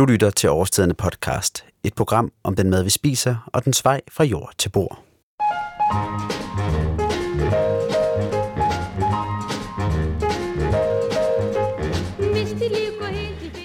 Du 0.00 0.04
lytter 0.04 0.30
til 0.30 0.50
Årstiderne 0.50 0.94
podcast, 0.94 1.64
et 1.84 1.94
program 1.94 2.32
om 2.44 2.56
den 2.56 2.70
mad, 2.70 2.82
vi 2.82 2.90
spiser, 2.90 3.36
og 3.46 3.64
den 3.64 3.74
vej 3.84 4.00
fra 4.10 4.24
jord 4.24 4.52
til 4.58 4.68
bord. 4.68 5.02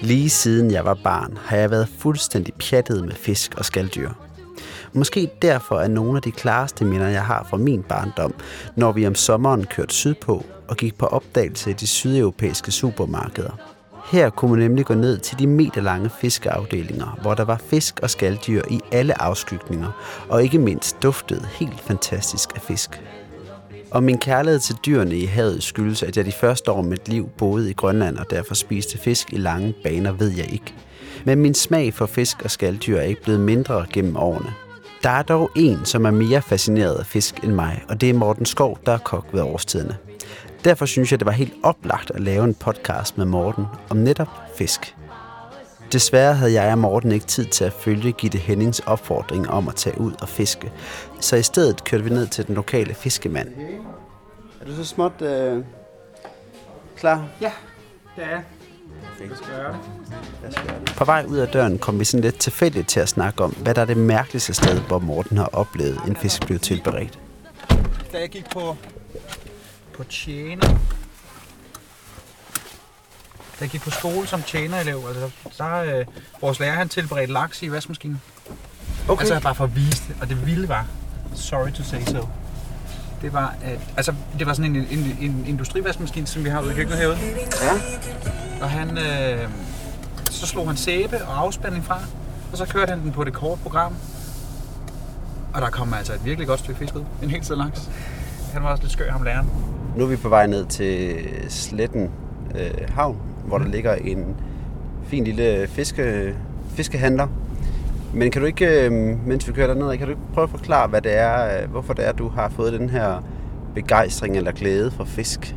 Lige 0.02 0.30
siden 0.30 0.70
jeg 0.70 0.84
var 0.84 0.98
barn, 1.04 1.38
har 1.44 1.56
jeg 1.56 1.70
været 1.70 1.88
fuldstændig 1.98 2.54
pjattet 2.54 3.04
med 3.04 3.14
fisk 3.14 3.54
og 3.54 3.64
skalddyr. 3.64 4.10
Måske 4.92 5.30
derfor 5.42 5.80
er 5.80 5.88
nogle 5.88 6.16
af 6.16 6.22
de 6.22 6.32
klareste 6.32 6.84
minder, 6.84 7.08
jeg 7.08 7.24
har 7.24 7.46
fra 7.50 7.56
min 7.56 7.82
barndom, 7.82 8.34
når 8.76 8.92
vi 8.92 9.06
om 9.06 9.14
sommeren 9.14 9.64
kørte 9.64 9.94
sydpå 9.94 10.44
og 10.68 10.76
gik 10.76 10.98
på 10.98 11.06
opdagelse 11.06 11.70
i 11.70 11.74
de 11.74 11.86
sydeuropæiske 11.86 12.72
supermarkeder. 12.72 13.75
Her 14.10 14.30
kunne 14.30 14.50
man 14.50 14.60
nemlig 14.60 14.86
gå 14.86 14.94
ned 14.94 15.18
til 15.18 15.38
de 15.38 15.46
meterlange 15.46 16.10
fiskeafdelinger, 16.20 17.18
hvor 17.22 17.34
der 17.34 17.44
var 17.44 17.60
fisk 17.70 18.00
og 18.02 18.10
skalddyr 18.10 18.62
i 18.70 18.80
alle 18.92 19.22
afskygninger, 19.22 19.90
og 20.28 20.42
ikke 20.42 20.58
mindst 20.58 21.02
duftede 21.02 21.46
helt 21.52 21.80
fantastisk 21.80 22.48
af 22.54 22.60
fisk. 22.60 23.02
Og 23.90 24.02
min 24.02 24.18
kærlighed 24.18 24.60
til 24.60 24.76
dyrene 24.86 25.16
i 25.16 25.24
havet 25.24 25.62
skyldes, 25.62 26.02
at 26.02 26.16
jeg 26.16 26.24
de 26.24 26.32
første 26.32 26.72
år 26.72 26.78
af 26.78 26.84
mit 26.84 27.08
liv 27.08 27.28
boede 27.38 27.70
i 27.70 27.72
Grønland 27.72 28.16
og 28.16 28.30
derfor 28.30 28.54
spiste 28.54 28.98
fisk 28.98 29.32
i 29.32 29.36
lange 29.36 29.74
baner, 29.84 30.12
ved 30.12 30.28
jeg 30.36 30.52
ikke. 30.52 30.74
Men 31.24 31.38
min 31.38 31.54
smag 31.54 31.94
for 31.94 32.06
fisk 32.06 32.42
og 32.44 32.50
skalddyr 32.50 32.98
er 32.98 33.02
ikke 33.02 33.22
blevet 33.22 33.40
mindre 33.40 33.86
gennem 33.92 34.16
årene. 34.16 34.52
Der 35.02 35.10
er 35.10 35.22
dog 35.22 35.50
en, 35.56 35.84
som 35.84 36.04
er 36.04 36.10
mere 36.10 36.42
fascineret 36.42 36.94
af 36.94 37.06
fisk 37.06 37.44
end 37.44 37.52
mig, 37.52 37.82
og 37.88 38.00
det 38.00 38.10
er 38.10 38.14
Morten 38.14 38.46
Skov, 38.46 38.78
der 38.86 38.92
er 38.92 38.98
kok 38.98 39.26
ved 39.32 39.42
årstiderne. 39.42 39.96
Derfor 40.66 40.86
synes 40.86 41.10
jeg, 41.10 41.20
det 41.20 41.26
var 41.26 41.32
helt 41.32 41.54
oplagt 41.62 42.10
at 42.10 42.20
lave 42.20 42.44
en 42.44 42.54
podcast 42.54 43.18
med 43.18 43.26
Morten 43.26 43.64
om 43.90 43.96
netop 43.96 44.28
fisk. 44.56 44.96
Desværre 45.92 46.34
havde 46.34 46.52
jeg 46.52 46.72
og 46.72 46.78
Morten 46.78 47.12
ikke 47.12 47.26
tid 47.26 47.44
til 47.44 47.64
at 47.64 47.72
følge 47.72 48.12
Gitte 48.12 48.38
Hennings 48.38 48.80
opfordring 48.80 49.50
om 49.50 49.68
at 49.68 49.74
tage 49.74 50.00
ud 50.00 50.12
og 50.20 50.28
fiske, 50.28 50.72
så 51.20 51.36
i 51.36 51.42
stedet 51.42 51.84
kørte 51.84 52.04
vi 52.04 52.10
ned 52.10 52.26
til 52.26 52.46
den 52.46 52.54
lokale 52.54 52.94
fiskemand. 52.94 53.48
Er 54.60 54.64
du 54.66 54.76
så 54.76 54.84
småt 54.84 55.22
øh, 55.22 55.64
klar? 56.96 57.28
Ja, 57.40 57.52
det 58.16 58.24
er 58.24 58.28
jeg. 58.28 58.42
På 60.96 61.04
vej 61.04 61.24
ud 61.28 61.36
af 61.36 61.48
døren 61.48 61.78
kom 61.78 62.00
vi 62.00 62.04
sådan 62.04 62.24
lidt 62.24 62.38
tilfældigt 62.38 62.88
til 62.88 63.00
at 63.00 63.08
snakke 63.08 63.44
om, 63.44 63.50
hvad 63.50 63.74
der 63.74 63.80
er 63.80 63.86
det 63.86 63.96
mærkeligste 63.96 64.54
sted, 64.54 64.80
hvor 64.80 64.98
Morten 64.98 65.36
har 65.36 65.50
oplevet 65.52 66.00
en 66.08 66.16
fisk 66.16 66.46
blive 66.46 66.58
tilberedt. 66.58 67.18
Da 68.12 68.18
jeg 68.18 68.28
gik 68.28 68.50
på, 68.50 68.76
på 69.96 70.04
tjener, 70.04 70.78
jeg 73.60 73.68
gik 73.68 73.80
på 73.80 73.90
skole 73.90 74.26
som 74.26 74.42
tjenerelev, 74.42 75.04
altså, 75.08 75.30
der 75.58 75.76
øh, 75.76 76.06
vores 76.40 76.60
lærer 76.60 76.74
han 76.74 76.88
tilberedte 76.88 77.32
laks 77.32 77.62
i 77.62 77.70
vaskemaskinen. 77.70 78.20
Okay. 79.08 79.20
Altså 79.20 79.40
bare 79.40 79.54
for 79.54 79.64
at 79.64 79.76
vise 79.76 80.02
det, 80.08 80.16
og 80.20 80.28
det 80.28 80.46
vilde 80.46 80.68
var, 80.68 80.86
sorry 81.34 81.70
to 81.70 81.82
say 81.82 82.00
so, 82.06 82.28
det 83.22 83.32
var, 83.32 83.54
at, 83.62 83.80
altså, 83.96 84.14
det 84.38 84.46
var 84.46 84.54
sådan 84.54 84.76
en, 84.76 84.86
en, 84.90 85.16
en 85.20 85.44
industrivaskemaskine, 85.46 86.26
som 86.26 86.44
vi 86.44 86.48
har 86.48 86.62
ude 86.62 86.72
i 86.72 86.74
køkkenet 86.74 86.98
herude. 86.98 87.18
Ja. 87.62 87.72
Og 88.60 88.70
han, 88.70 88.98
øh, 88.98 89.48
så 90.30 90.46
slog 90.46 90.66
han 90.66 90.76
sæbe 90.76 91.24
og 91.24 91.38
afspænding 91.38 91.84
fra, 91.84 92.00
og 92.52 92.58
så 92.58 92.66
kørte 92.66 92.90
han 92.90 93.00
den 93.00 93.12
på 93.12 93.24
det 93.24 93.32
korte 93.32 93.62
program. 93.62 93.94
Og 95.54 95.62
der 95.62 95.70
kom 95.70 95.94
altså 95.94 96.12
et 96.12 96.24
virkelig 96.24 96.48
godt 96.48 96.60
stykke 96.60 96.78
fisk 96.78 96.94
ud. 96.94 97.04
En 97.22 97.30
helt 97.30 97.44
sted 97.44 97.56
laks. 97.56 97.90
Han 98.52 98.62
var 98.62 98.70
også 98.70 98.82
lidt 98.82 98.92
skør, 98.92 99.12
ham 99.12 99.22
læreren. 99.22 99.75
Nu 99.96 100.04
er 100.04 100.08
vi 100.08 100.16
på 100.16 100.28
vej 100.28 100.46
ned 100.46 100.66
til 100.66 101.16
Sletten 101.48 102.10
øh, 102.54 102.88
Havn, 102.88 103.16
hvor 103.46 103.58
der 103.58 103.66
ligger 103.68 103.94
en 103.94 104.36
fin 105.04 105.24
lille 105.24 105.66
fiske, 105.68 106.34
fiskehandler. 106.68 107.26
Men 108.14 108.30
kan 108.30 108.40
du 108.40 108.46
ikke, 108.46 108.86
øh, 108.86 108.92
mens 109.26 109.48
vi 109.48 109.52
kører 109.52 109.66
derned, 109.66 109.96
kan 109.96 110.06
du 110.06 110.10
ikke 110.10 110.22
prøve 110.34 110.42
at 110.42 110.50
forklare, 110.50 110.88
hvad 110.88 111.00
det 111.00 111.18
er, 111.18 111.62
øh, 111.62 111.70
hvorfor 111.70 111.92
det 111.92 112.08
er, 112.08 112.12
du 112.12 112.28
har 112.28 112.48
fået 112.48 112.72
den 112.72 112.90
her 112.90 113.22
begejstring 113.74 114.36
eller 114.36 114.52
glæde 114.52 114.90
for 114.90 115.04
fisk? 115.04 115.56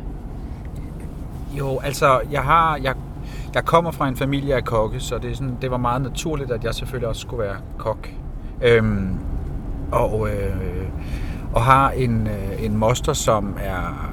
Jo, 1.58 1.80
altså, 1.84 2.20
jeg 2.30 2.42
har... 2.42 2.76
Jeg, 2.82 2.94
jeg 3.54 3.64
kommer 3.64 3.90
fra 3.90 4.08
en 4.08 4.16
familie 4.16 4.54
af 4.54 4.64
kokke, 4.64 5.00
så 5.00 5.18
det, 5.18 5.30
er 5.30 5.34
sådan, 5.34 5.56
det 5.62 5.70
var 5.70 5.76
meget 5.76 6.02
naturligt, 6.02 6.50
at 6.50 6.64
jeg 6.64 6.74
selvfølgelig 6.74 7.08
også 7.08 7.20
skulle 7.20 7.42
være 7.42 7.56
kok. 7.78 8.08
Øhm, 8.62 9.18
og, 9.92 10.28
øh, 10.28 10.88
og 11.52 11.62
har 11.62 11.90
en, 11.90 12.26
øh, 12.26 12.64
en 12.64 12.76
moster, 12.76 13.12
som 13.12 13.56
er, 13.62 14.10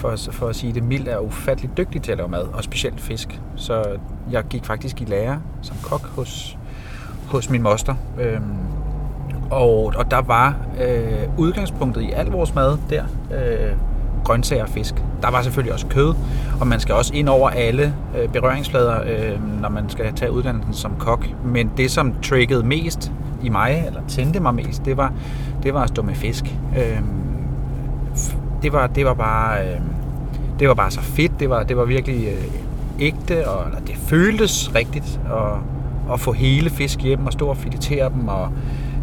for, 0.00 0.16
for 0.30 0.48
at 0.48 0.56
sige 0.56 0.72
det 0.72 0.82
mildt, 0.82 1.08
er 1.08 1.18
ufattelig 1.18 1.76
dygtig 1.76 2.02
til 2.02 2.12
at 2.12 2.18
lave 2.18 2.28
mad, 2.28 2.42
og 2.42 2.64
specielt 2.64 3.00
fisk. 3.00 3.40
Så 3.56 3.84
jeg 4.30 4.44
gik 4.44 4.64
faktisk 4.64 5.02
i 5.02 5.04
lære 5.04 5.40
som 5.62 5.76
kok 5.82 6.06
hos, 6.06 6.58
hos 7.26 7.50
min 7.50 7.62
moster. 7.62 7.94
Øhm, 8.20 8.42
og, 9.50 9.92
og 9.96 10.10
der 10.10 10.20
var 10.20 10.56
øh, 10.82 11.38
udgangspunktet 11.38 12.02
i 12.02 12.10
al 12.10 12.26
vores 12.26 12.54
mad 12.54 12.78
der, 12.90 13.04
øh, 13.34 13.72
grøntsager 14.24 14.62
og 14.62 14.68
fisk. 14.68 14.94
Der 15.22 15.30
var 15.30 15.42
selvfølgelig 15.42 15.72
også 15.72 15.86
kød, 15.86 16.14
og 16.60 16.66
man 16.66 16.80
skal 16.80 16.94
også 16.94 17.14
ind 17.14 17.28
over 17.28 17.50
alle 17.50 17.94
øh, 18.18 18.28
berøringsflader, 18.28 19.00
øh, 19.02 19.60
når 19.60 19.68
man 19.68 19.90
skal 19.90 20.14
tage 20.14 20.32
uddannelsen 20.32 20.74
som 20.74 20.96
kok. 20.98 21.26
Men 21.44 21.70
det, 21.76 21.90
som 21.90 22.14
triggede 22.22 22.66
mest 22.66 23.12
i 23.42 23.48
mig, 23.48 23.84
eller 23.86 24.00
tændte 24.08 24.40
mig 24.40 24.54
mest, 24.54 24.84
det 24.84 24.96
var, 24.96 25.12
det 25.62 25.74
var 25.74 25.82
at 25.82 25.88
stå 25.88 26.02
med 26.02 26.14
fisk. 26.14 26.44
Øh, 26.78 27.00
det, 28.62 28.72
var, 28.72 28.86
det 28.86 29.04
var 29.04 29.14
bare... 29.14 29.68
Øh, 29.68 29.80
det 30.60 30.68
var 30.68 30.74
bare 30.74 30.90
så 30.90 31.00
fedt. 31.00 31.40
Det 31.40 31.50
var, 31.50 31.62
det 31.62 31.76
var 31.76 31.84
virkelig 31.84 32.26
øh, 32.26 32.44
ægte, 32.98 33.48
og 33.48 33.66
eller 33.66 33.80
det 33.80 33.96
føltes 33.96 34.74
rigtigt 34.74 35.20
at, 35.26 35.58
at 36.12 36.20
få 36.20 36.32
hele 36.32 36.70
fisk 36.70 37.00
hjem 37.00 37.26
og 37.26 37.32
stå 37.32 37.46
og 37.46 37.56
filetere 37.56 38.08
dem, 38.08 38.28
og 38.28 38.52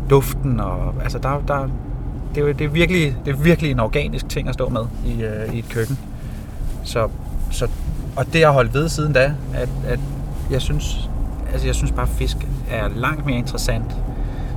duften, 0.09 0.59
og 0.59 0.93
altså 1.03 1.19
der, 1.19 1.41
der, 1.47 1.69
det, 2.35 2.49
er, 2.49 2.53
det, 2.53 2.65
er 2.65 2.69
virkelig, 2.69 3.15
det 3.25 3.33
er 3.33 3.37
virkelig 3.37 3.71
en 3.71 3.79
organisk 3.79 4.29
ting 4.29 4.47
at 4.47 4.53
stå 4.53 4.69
med 4.69 4.81
i, 5.05 5.23
øh, 5.23 5.53
i 5.53 5.59
et 5.59 5.69
køkken. 5.69 5.99
Så, 6.83 7.09
så, 7.51 7.67
og 8.15 8.33
det 8.33 8.43
har 8.43 8.51
holdt 8.51 8.73
ved 8.73 8.89
siden 8.89 9.13
da, 9.13 9.33
at, 9.53 9.69
at 9.87 9.99
jeg 10.51 10.61
synes, 10.61 11.09
altså 11.51 11.67
jeg 11.67 11.75
synes 11.75 11.91
bare, 11.91 12.01
at 12.01 12.09
fisk 12.09 12.37
er 12.71 12.87
langt 12.95 13.25
mere 13.25 13.37
interessant 13.37 13.95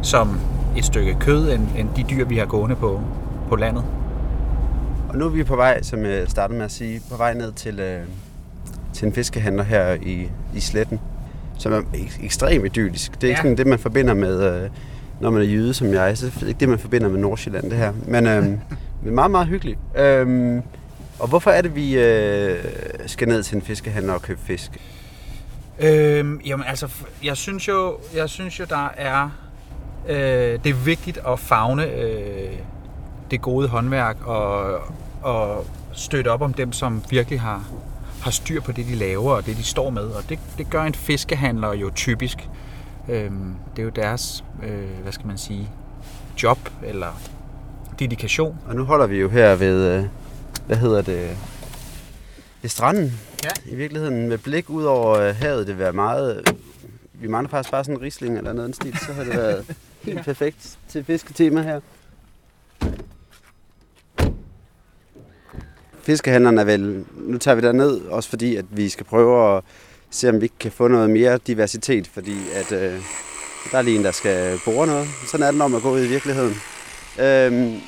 som 0.02 0.40
et 0.76 0.84
stykke 0.84 1.16
kød, 1.20 1.52
end, 1.52 1.68
end 1.78 1.88
de 1.96 2.04
dyr, 2.10 2.24
vi 2.24 2.36
har 2.36 2.46
gående 2.46 2.76
på, 2.76 3.00
på 3.48 3.56
landet. 3.56 3.84
Og 5.10 5.18
nu 5.18 5.24
er 5.24 5.28
vi 5.28 5.44
på 5.44 5.56
vej, 5.56 5.82
som 5.82 6.04
jeg 6.04 6.28
startede 6.28 6.56
med 6.56 6.64
at 6.64 6.72
sige, 6.72 7.00
på 7.10 7.16
vej 7.16 7.34
ned 7.34 7.52
til, 7.52 7.80
øh, 7.80 8.00
til 8.94 9.06
en 9.06 9.12
fiskehandler 9.12 9.62
her 9.62 9.92
i, 10.02 10.28
i 10.54 10.60
Sletten, 10.60 11.00
som 11.58 11.72
er 11.72 11.80
ek- 11.80 12.24
ekstremt 12.24 12.64
idyllisk. 12.66 13.12
Det 13.14 13.24
er 13.24 13.28
ikke 13.28 13.38
Ja. 13.38 13.42
sådan 13.42 13.56
det, 13.56 13.66
man 13.66 13.78
forbinder 13.78 14.14
med, 14.14 14.62
øh, 14.64 14.70
når 15.20 15.30
man 15.30 15.42
er 15.42 15.46
jyde 15.46 15.74
som 15.74 15.92
jeg. 15.92 16.18
Så 16.18 16.26
det 16.26 16.42
er 16.42 16.46
ikke 16.48 16.60
det, 16.60 16.68
man 16.68 16.78
forbinder 16.78 17.08
med 17.08 17.18
Nordsjælland, 17.18 17.70
det 17.70 17.78
her. 17.78 17.92
Men, 18.06 18.26
øh, 18.26 18.42
men 19.02 19.14
meget, 19.14 19.30
meget 19.30 19.46
hyggeligt. 19.46 19.78
Øh, 19.96 20.56
og 21.18 21.28
hvorfor 21.28 21.50
er 21.50 21.62
det, 21.62 21.74
vi 21.76 21.98
øh, 21.98 22.64
skal 23.06 23.28
ned 23.28 23.42
til 23.42 23.56
en 23.56 23.62
fiskehandler 23.62 24.12
og 24.12 24.22
købe 24.22 24.40
fisk? 24.40 24.70
Øhm, 25.80 26.40
jamen 26.46 26.66
altså, 26.68 26.88
jeg 27.24 27.36
synes 27.36 27.68
jo, 27.68 27.96
jeg 28.16 28.28
synes 28.28 28.60
jo 28.60 28.64
der 28.68 28.88
er, 28.96 29.30
øh, 30.08 30.58
det 30.64 30.66
er 30.70 30.84
vigtigt 30.84 31.18
at 31.28 31.38
fagne 31.38 31.86
øh, 31.86 32.52
det 33.30 33.40
gode 33.40 33.68
håndværk 33.68 34.16
og, 34.26 34.62
og 35.22 35.66
støtte 35.92 36.28
op 36.28 36.42
om 36.42 36.54
dem, 36.54 36.72
som 36.72 37.02
virkelig 37.10 37.40
har, 37.40 37.64
har 38.22 38.30
styr 38.30 38.60
på 38.60 38.72
det, 38.72 38.86
de 38.86 38.94
laver 38.94 39.32
og 39.32 39.46
det, 39.46 39.56
de 39.56 39.62
står 39.62 39.90
med. 39.90 40.02
Og 40.02 40.28
det, 40.28 40.38
det 40.58 40.70
gør 40.70 40.82
en 40.82 40.94
fiskehandler 40.94 41.72
jo 41.72 41.90
typisk. 41.94 42.48
Øhm, 43.08 43.54
det 43.76 43.82
er 43.82 43.84
jo 43.84 43.90
deres, 43.90 44.44
øh, 44.62 45.02
hvad 45.02 45.12
skal 45.12 45.26
man 45.26 45.38
sige, 45.38 45.68
job 46.42 46.58
eller 46.82 47.20
dedikation. 47.98 48.58
Og 48.66 48.74
nu 48.74 48.84
holder 48.84 49.06
vi 49.06 49.20
jo 49.20 49.28
her 49.28 49.54
ved, 49.54 49.98
øh, 49.98 50.04
hvad 50.66 50.76
hedder 50.76 51.02
det, 51.02 51.36
ved 52.62 52.70
stranden. 52.70 53.20
Ja. 53.44 53.72
I 53.72 53.74
virkeligheden 53.74 54.28
med 54.28 54.38
blik 54.38 54.70
ud 54.70 54.84
over 54.84 55.18
øh, 55.18 55.36
havet, 55.36 55.66
det 55.66 55.78
være 55.78 55.92
meget... 55.92 56.56
Vi 57.14 57.28
mangler 57.28 57.50
faktisk 57.50 57.70
bare 57.70 57.84
sådan 57.84 57.96
en 57.96 58.02
risling 58.02 58.38
eller 58.38 58.52
noget 58.52 58.68
af 58.68 58.74
den 58.74 58.74
stil, 58.74 59.06
så 59.06 59.12
har 59.12 59.24
det 59.24 59.36
været 59.36 59.76
helt 60.06 60.24
perfekt 60.24 60.78
til 60.88 61.04
fisketema 61.04 61.62
her. 61.62 61.80
Fiskehandleren 66.10 66.58
er 66.58 66.64
vel... 66.64 67.04
Nu 67.16 67.38
tager 67.38 67.54
vi 67.54 67.60
der 67.60 67.72
ned, 67.72 68.00
også 68.00 68.28
fordi 68.28 68.56
at 68.56 68.64
vi 68.70 68.88
skal 68.88 69.06
prøve 69.06 69.56
at 69.56 69.62
se, 70.10 70.28
om 70.28 70.40
vi 70.40 70.42
ikke 70.42 70.58
kan 70.60 70.72
få 70.72 70.88
noget 70.88 71.10
mere 71.10 71.38
diversitet, 71.46 72.06
fordi 72.06 72.36
at 72.54 72.72
øh, 72.72 73.00
der 73.72 73.78
er 73.78 73.82
lige 73.82 73.98
en, 73.98 74.04
der 74.04 74.10
skal 74.10 74.58
bore 74.64 74.86
noget. 74.86 75.08
Sådan 75.30 75.46
er 75.46 75.50
det, 75.50 75.58
når 75.58 75.68
man 75.68 75.80
går 75.80 75.90
ud 75.90 76.04
i 76.04 76.08
virkeligheden. 76.08 76.54
Øhm, 77.20 77.80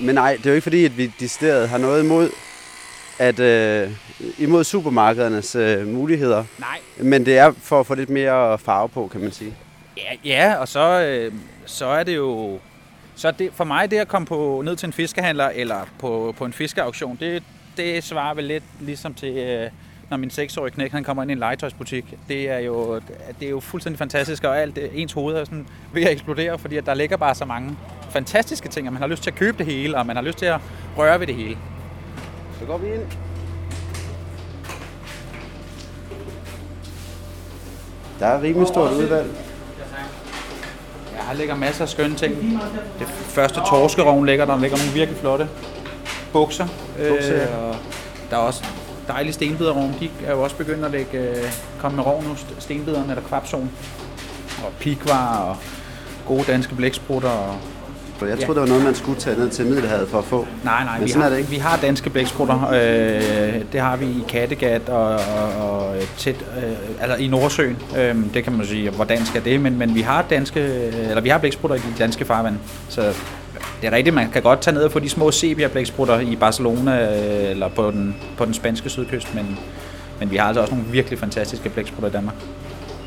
men 0.00 0.14
nej, 0.14 0.36
det 0.36 0.46
er 0.46 0.50
jo 0.50 0.54
ikke 0.54 0.62
fordi, 0.62 0.84
at 0.84 0.98
vi 0.98 1.12
decideret 1.20 1.68
har 1.68 1.78
noget 1.78 2.04
imod, 2.04 2.30
at, 3.18 3.40
øh, 3.40 3.90
imod 4.38 4.64
supermarkedernes 4.64 5.54
øh, 5.54 5.86
muligheder. 5.86 6.44
Nej, 6.58 6.78
Men 6.98 7.26
det 7.26 7.38
er 7.38 7.52
for 7.62 7.80
at 7.80 7.86
få 7.86 7.94
lidt 7.94 8.10
mere 8.10 8.58
farve 8.58 8.88
på, 8.88 9.08
kan 9.12 9.20
man 9.20 9.32
sige. 9.32 9.54
Ja, 9.96 10.14
ja 10.24 10.54
og 10.54 10.68
så, 10.68 11.00
øh, 11.00 11.32
så 11.66 11.86
er 11.86 12.02
det 12.02 12.16
jo... 12.16 12.58
Så 13.16 13.30
det, 13.30 13.50
for 13.52 13.64
mig, 13.64 13.90
det 13.90 13.96
at 13.96 14.08
komme 14.08 14.26
på, 14.26 14.62
ned 14.64 14.76
til 14.76 14.86
en 14.86 14.92
fiskehandler 14.92 15.48
eller 15.48 15.80
på, 15.98 16.34
på 16.38 16.44
en 16.44 16.52
fiskeauktion, 16.52 17.16
det, 17.20 17.42
det 17.76 18.04
svarer 18.04 18.34
vel 18.34 18.44
lidt 18.44 18.64
ligesom 18.80 19.14
til, 19.14 19.36
øh, 19.36 19.70
når 20.10 20.16
min 20.16 20.30
seksårige 20.30 20.74
knæk 20.74 20.92
han 20.92 21.04
kommer 21.04 21.22
ind 21.22 21.30
i 21.30 21.32
en 21.32 21.38
legetøjsbutik. 21.38 22.14
Det 22.28 22.50
er 22.50 22.58
jo, 22.58 23.00
det 23.40 23.46
er 23.46 23.50
jo 23.50 23.60
fuldstændig 23.60 23.98
fantastisk, 23.98 24.44
og 24.44 24.60
alt 24.60 24.76
det, 24.76 24.90
ens 24.94 25.12
hoved 25.12 25.36
er 25.36 25.44
sådan 25.44 25.66
ved 25.92 26.02
at 26.02 26.12
eksplodere, 26.12 26.58
fordi 26.58 26.76
at 26.76 26.86
der 26.86 26.94
ligger 26.94 27.16
bare 27.16 27.34
så 27.34 27.44
mange 27.44 27.76
fantastiske 28.10 28.68
ting, 28.68 28.86
og 28.86 28.92
man 28.92 29.02
har 29.02 29.08
lyst 29.08 29.22
til 29.22 29.30
at 29.30 29.36
købe 29.36 29.58
det 29.58 29.66
hele, 29.66 29.98
og 29.98 30.06
man 30.06 30.16
har 30.16 30.22
lyst 30.22 30.38
til 30.38 30.46
at 30.46 30.60
røre 30.96 31.20
ved 31.20 31.26
det 31.26 31.34
hele. 31.34 31.58
Så 32.58 32.64
går 32.64 32.78
vi 32.78 32.86
ind. 32.86 33.02
Der 38.18 38.26
er 38.26 38.42
rimelig 38.42 38.68
stort 38.68 38.92
udvalg. 38.92 39.45
Her 41.26 41.34
ligger 41.34 41.54
masser 41.54 41.82
af 41.82 41.88
skønne 41.88 42.16
ting. 42.16 42.34
Det 42.98 43.06
første 43.08 43.60
torskerovn 43.60 44.26
ligger 44.26 44.44
der, 44.44 44.54
der 44.54 44.60
ligger 44.60 44.76
nogle 44.76 44.92
virkelig 44.92 45.20
flotte 45.20 45.48
bukser. 46.32 46.66
Bukser, 47.08 47.34
ja. 47.36 47.42
Øh, 47.58 47.68
og 47.68 47.76
der 48.30 48.36
er 48.36 48.40
også 48.40 48.64
dejlige 49.08 49.32
stenbiderrovn. 49.32 49.94
De 50.00 50.10
er 50.26 50.32
jo 50.32 50.42
også 50.42 50.56
begyndt 50.56 50.84
at 50.84 50.90
lægge, 50.90 51.18
øh, 51.18 51.36
komme 51.78 51.96
med 51.96 52.06
rov 52.06 52.22
nu, 52.22 52.32
st- 52.34 52.60
stenbiderne 52.60 53.10
eller 53.10 53.22
kvapsovn. 53.28 53.70
Og 54.64 54.72
pikvar 54.80 55.36
og 55.38 55.56
gode 56.26 56.44
danske 56.44 56.74
blæksprutter. 56.74 57.28
Og... 57.28 57.56
For 58.18 58.26
jeg 58.26 58.38
Ja. 58.38 58.44
troede, 58.44 58.60
det 58.60 58.62
var 58.62 58.68
noget, 58.68 58.84
man 58.84 58.94
skulle 58.94 59.20
tage 59.20 59.38
ned 59.38 59.50
til 59.50 59.66
Middelhavet 59.66 60.08
for 60.08 60.18
at 60.18 60.24
få. 60.24 60.46
Nej, 60.64 60.84
nej, 60.84 60.98
Men 60.98 61.04
vi 61.06 61.10
sådan 61.10 61.22
har, 61.22 61.28
er 61.28 61.32
det 61.32 61.38
ikke. 61.38 61.50
vi 61.50 61.56
har 61.56 61.76
danske 61.82 62.10
blæksprutter. 62.10 62.68
Øh, 62.72 63.62
det 63.72 63.80
har 63.80 63.96
vi 63.96 64.04
i 64.06 64.24
Kattegat 64.28 64.88
og, 64.88 65.06
og, 65.14 65.70
og 65.70 65.96
tæt, 66.18 66.34
øh, 66.56 66.72
altså 67.00 67.16
i 67.16 67.26
Nordsøen. 67.26 67.76
Øh, 67.98 68.14
det 68.34 68.44
kan 68.44 68.52
man 68.52 68.66
sige, 68.66 68.90
hvor 68.90 69.04
dansk 69.04 69.36
er 69.36 69.40
det, 69.40 69.60
men, 69.60 69.78
men 69.78 69.94
vi 69.94 70.00
har 70.00 70.24
danske, 70.30 70.60
eller 70.60 71.20
vi 71.20 71.28
har 71.28 71.38
blæksprutter 71.38 71.76
i 71.76 71.78
de 71.80 71.94
danske 71.98 72.24
farvand. 72.24 72.56
Så 72.88 73.00
det 73.80 73.86
er 73.86 73.92
rigtigt, 73.92 74.14
man 74.14 74.30
kan 74.30 74.42
godt 74.42 74.60
tage 74.60 74.74
ned 74.74 74.82
og 74.82 74.92
få 74.92 74.98
de 74.98 75.08
små 75.08 75.30
sepia-blæksprutter 75.30 76.18
i 76.20 76.36
Barcelona 76.36 77.16
øh, 77.44 77.50
eller 77.50 77.68
på 77.68 77.90
den, 77.90 78.16
på 78.36 78.44
den 78.44 78.54
spanske 78.54 78.88
sydkyst, 78.90 79.34
men, 79.34 79.58
men 80.20 80.30
vi 80.30 80.36
har 80.36 80.46
altså 80.46 80.60
også 80.60 80.74
nogle 80.74 80.90
virkelig 80.92 81.18
fantastiske 81.18 81.68
blæksprutter 81.68 82.08
i 82.08 82.12
Danmark. 82.12 82.34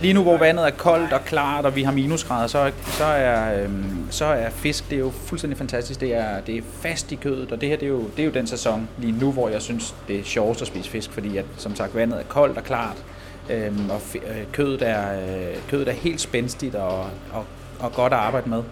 Lige 0.02 0.14
nu, 0.14 0.24
hvor 0.24 0.38
vandet 0.38 0.66
er 0.66 0.72
koldt 0.72 1.14
og 1.14 1.26
klart, 1.26 1.66
og 1.66 1.76
vi 1.76 1.84
har 1.84 1.92
minusgrader, 1.92 2.48
så, 2.48 2.72
så, 2.86 3.04
er, 3.04 3.64
øhm, 3.64 4.12
så 4.12 4.26
er 4.26 4.50
fisk 4.50 4.90
det 4.90 4.96
er 4.96 5.00
jo 5.00 5.10
fuldstændig 5.10 5.58
fantastisk. 5.58 6.02
Det 6.02 6.16
er, 6.16 6.42
det 6.42 6.58
er 6.58 6.62
fast 6.82 7.12
i 7.12 7.16
kødet, 7.16 7.52
og 7.52 7.62
det 7.62 7.70
her 7.70 7.78
det 7.78 7.86
er, 7.86 7.90
jo, 7.90 8.04
det 8.16 8.20
er 8.20 8.26
jo 8.26 8.32
den 8.32 8.48
sæson 8.48 8.90
lige 8.98 9.12
nu, 9.20 9.32
hvor 9.32 9.50
jeg 9.50 9.62
synes, 9.62 9.96
det 10.08 10.20
er 10.20 10.24
sjovest 10.24 10.62
at 10.62 10.68
spise 10.68 10.90
fisk, 10.90 11.12
fordi 11.12 11.38
at, 11.38 11.46
som 11.58 11.76
sagt, 11.76 11.96
vandet 11.96 12.20
er 12.20 12.24
koldt 12.24 12.58
og 12.58 12.64
klart, 12.64 13.04
øhm, 13.50 13.90
og 13.90 14.02
øh, 14.16 14.44
kødet, 14.52 14.82
er, 14.82 15.20
øh, 15.20 15.56
kødet 15.70 15.88
er 15.88 15.94
helt 15.94 16.22
spændstigt 16.22 16.76
og, 16.76 17.00
og, 17.34 17.46
og 17.80 17.92
godt 17.94 18.14
at 18.14 18.20
arbejde 18.20 18.50
med. 18.50 18.64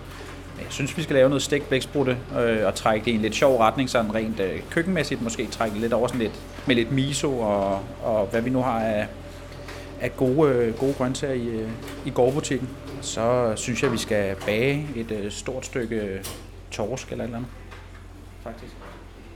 Jeg 0.57 0.67
synes, 0.69 0.97
vi 0.97 1.03
skal 1.03 1.15
lave 1.15 1.29
noget 1.29 1.41
stegt 1.41 1.69
blæksprutte 1.69 2.17
øh, 2.39 2.65
og 2.65 2.75
trække 2.75 3.05
det 3.05 3.11
i 3.11 3.15
en 3.15 3.21
lidt 3.21 3.35
sjov 3.35 3.59
retning, 3.59 3.89
sådan 3.89 4.15
rent 4.15 4.39
øh, 4.39 4.59
køkkenmæssigt 4.69 5.21
måske 5.21 5.47
trække 5.51 5.79
lidt 5.79 5.93
over 5.93 6.07
sådan 6.07 6.21
lidt, 6.21 6.39
med 6.65 6.75
lidt 6.75 6.91
miso 6.91 7.39
og, 7.39 7.79
og 8.03 8.27
hvad 8.31 8.41
vi 8.41 8.49
nu 8.49 8.61
har 8.61 8.79
af, 8.79 9.07
af 10.01 10.17
gode, 10.17 10.51
øh, 10.51 10.79
gode 10.79 10.93
grøntsager 10.93 11.33
i, 11.33 11.47
øh, 11.47 11.69
i 12.05 12.09
gårdbutikken. 12.09 12.69
Så 13.01 13.53
synes 13.55 13.83
jeg, 13.83 13.91
vi 13.91 13.97
skal 13.97 14.35
bage 14.45 14.87
et 14.95 15.11
øh, 15.11 15.31
stort 15.31 15.65
stykke 15.65 16.23
torsk 16.71 17.11
eller 17.11 17.23
et 17.23 17.27
eller 17.27 17.37
andet. 17.37 17.51
Faktisk. 18.43 18.73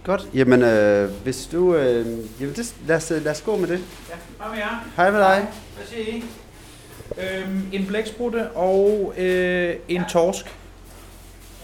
Godt. 0.03 0.27
Jamen, 0.33 0.61
øh, 0.61 1.09
hvis 1.23 1.49
du... 1.51 1.75
Øh, 1.75 2.05
jamen 2.39 2.55
det, 2.55 2.75
lad, 2.87 2.95
os, 2.95 3.09
lad 3.09 3.31
os 3.31 3.41
gå 3.41 3.57
med 3.57 3.67
det. 3.67 3.79
Ja, 4.09 4.15
hvad 4.37 4.47
med 4.49 4.57
jer? 4.57 4.89
Hej 4.95 5.11
med 5.11 5.19
dig. 5.19 5.47
Hvad 5.75 5.85
siger 5.85 6.05
I? 6.07 6.23
Øhm, 7.17 7.69
en 7.71 7.85
blæksprutte 7.87 8.51
og 8.51 9.13
øh, 9.17 9.75
en 9.87 10.03
torsk. 10.09 10.45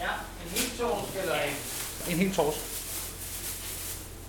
Ja, 0.00 0.04
en 0.44 0.50
helt 0.50 0.78
torsk 0.78 1.22
eller 1.22 1.34
en? 1.34 2.12
En 2.12 2.18
helt 2.18 2.34
torsk. 2.34 2.67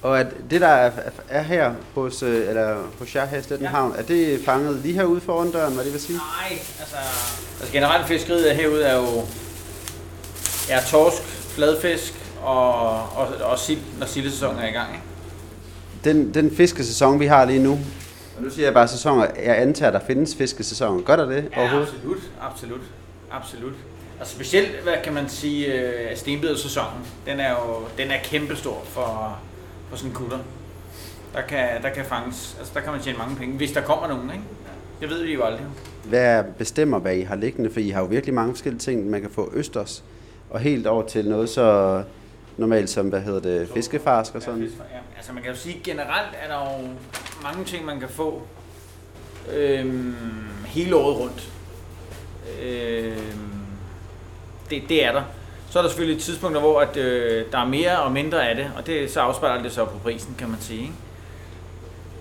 Og 0.02 0.20
at 0.20 0.28
det, 0.50 0.62
der 0.62 0.68
er, 0.68 0.92
er 1.30 1.42
her 1.42 1.74
hos, 1.96 2.24
øh, 2.24 2.50
eller 2.50 2.78
hos 3.00 3.16
jer 3.16 3.26
her 3.26 3.38
i 3.38 3.42
Stetten 3.42 3.68
Ja. 3.74 3.78
Er 3.98 4.02
det 4.08 4.40
fanget 4.46 4.76
lige 4.84 4.94
herude 4.94 5.22
foran 5.22 5.52
døren, 5.52 5.74
hvad 5.74 5.84
det 5.84 5.94
vil 5.94 6.02
sige? 6.02 6.18
Nej, 6.18 6.60
altså, 6.80 6.96
altså 7.60 7.74
generelt 7.74 8.08
fiskeriet 8.08 8.56
herude 8.56 8.84
er 8.84 8.96
jo 8.96 9.22
er 10.70 10.82
torsk, 10.90 11.22
fladfisk 11.24 12.14
og, 12.44 12.74
og, 13.16 13.28
og 13.44 13.60
sild, 13.60 13.80
når 14.00 14.06
sildesæsonen 14.06 14.60
er 14.60 14.68
i 14.68 14.72
gang. 14.72 14.90
Ikke? 14.94 15.04
Den, 16.04 16.34
den 16.34 16.56
fiskesæson, 16.56 17.20
vi 17.20 17.26
har 17.26 17.46
lige 17.46 17.60
nu, 17.64 17.72
og 18.38 18.44
nu 18.44 18.50
siger 18.50 18.66
jeg 18.66 18.74
bare 18.74 18.88
sæsoner, 18.88 19.28
jeg 19.46 19.62
antager, 19.62 19.92
der 19.92 20.00
findes 20.08 20.36
fiskesæsoner. 20.36 21.02
Gør 21.04 21.16
der 21.16 21.26
det 21.26 21.50
Ja, 21.56 21.60
overhovedet? 21.62 21.88
absolut, 21.94 22.18
absolut, 22.42 22.82
absolut. 23.32 23.74
Altså 24.20 24.36
specielt, 24.36 24.84
hvad 24.84 24.94
kan 25.04 25.14
man 25.14 25.30
sige, 25.30 25.66
øh, 25.74 26.18
stenbidersæsonen, 26.18 27.06
den 27.26 27.40
er 27.40 27.50
jo 27.50 27.88
den 27.98 28.12
er 28.12 28.18
kæmpestor 28.24 28.84
for, 28.86 29.40
for 29.90 29.98
sådan 29.98 30.12
en 30.12 30.16
kutter. 30.16 30.40
Der 31.34 31.42
kan, 31.42 31.84
der 31.84 31.90
kan 31.90 32.06
fanges, 32.06 32.56
altså 32.60 32.74
der 32.76 32.82
kan 32.82 32.92
man 32.92 33.02
tjene 33.02 33.18
mange 33.18 33.36
penge, 33.36 33.58
hvis 33.58 33.72
der 33.72 33.82
kommer 33.82 34.08
nogen, 34.08 34.32
ikke? 34.32 34.44
Det 35.02 35.10
ved 35.10 35.24
vi 35.24 35.34
jo 35.34 35.44
aldrig. 35.44 35.66
Hvad 36.04 36.44
bestemmer, 36.58 37.00
hvad 37.00 37.16
I 37.16 37.22
har 37.22 37.36
liggende? 37.36 37.70
For 37.70 37.80
I 37.80 37.90
har 37.90 38.02
jo 38.02 38.06
virkelig 38.08 38.34
mange 38.34 38.54
forskellige 38.54 38.80
ting, 38.80 39.10
man 39.10 39.22
kan 39.22 39.30
få 39.30 39.52
østers, 39.54 40.04
og 40.50 40.60
helt 40.60 40.88
over 40.88 41.08
til 41.08 41.30
noget 41.30 41.50
så 41.50 42.04
normalt 42.58 42.90
som, 42.90 43.10
hvad 43.10 43.22
hedder 43.22 43.40
det, 43.40 43.70
fiskefarsk 43.74 44.36
og 44.36 44.42
sådan. 44.42 44.62
Ja, 44.62 44.68
altså 45.18 45.34
man 45.34 45.44
kan 45.44 45.52
jo 45.52 45.58
sige, 45.58 45.82
generelt 45.84 46.36
er 46.44 46.48
der 46.48 46.82
jo 46.82 46.88
mange 47.44 47.66
ting, 47.66 47.86
man 47.86 48.00
kan 48.00 48.10
få 48.10 48.42
øhm, 49.54 50.16
hele 50.66 50.96
året 50.96 51.18
rundt. 51.20 51.52
Øhm, 52.62 53.52
det, 54.70 54.84
det 54.90 55.06
er 55.06 55.12
der. 55.12 55.24
Så 55.72 55.80
er 55.80 55.84
der 55.84 55.90
selvfølgelig 55.90 56.22
tidspunkter, 56.22 56.62
hvor 56.62 56.80
at, 56.80 56.98
øh, 56.98 57.46
der 57.52 57.58
er 57.58 57.68
mere 57.68 58.00
og 58.00 58.12
mindre 58.12 58.50
af 58.50 58.56
det, 58.56 58.72
og 58.78 58.88
det, 58.88 59.12
så 59.12 59.20
afspejler 59.20 59.64
det 59.64 59.72
så 59.72 59.86
på 59.86 59.98
prisen, 60.04 60.36
kan 60.38 60.50
man 60.50 60.58
sige. 60.62 60.82
Ikke? 60.82 60.94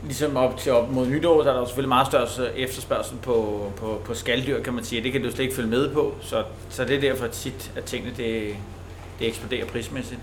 Ligesom 0.04 0.36
op 0.36 0.56
til 0.56 0.72
op 0.72 0.90
mod 0.90 1.06
nytår, 1.06 1.42
så 1.42 1.50
er 1.50 1.54
der 1.54 1.64
selvfølgelig 1.64 1.88
meget 1.88 2.06
større 2.06 2.58
efterspørgsel 2.58 3.16
på, 3.22 3.66
på, 3.76 4.00
på 4.04 4.14
skalddyr, 4.14 4.62
kan 4.62 4.72
man 4.72 4.84
sige. 4.84 5.02
Det 5.02 5.12
kan 5.12 5.22
du 5.22 5.30
slet 5.30 5.44
ikke 5.44 5.56
følge 5.56 5.68
med 5.68 5.90
på, 5.90 6.14
så, 6.20 6.44
så 6.70 6.84
det 6.84 6.96
er 6.96 7.00
derfor 7.00 7.26
tit, 7.26 7.72
at 7.76 7.84
tingene 7.84 8.12
det, 8.16 8.54
det 9.18 9.28
eksploderer 9.28 9.66
prismæssigt. 9.66 10.20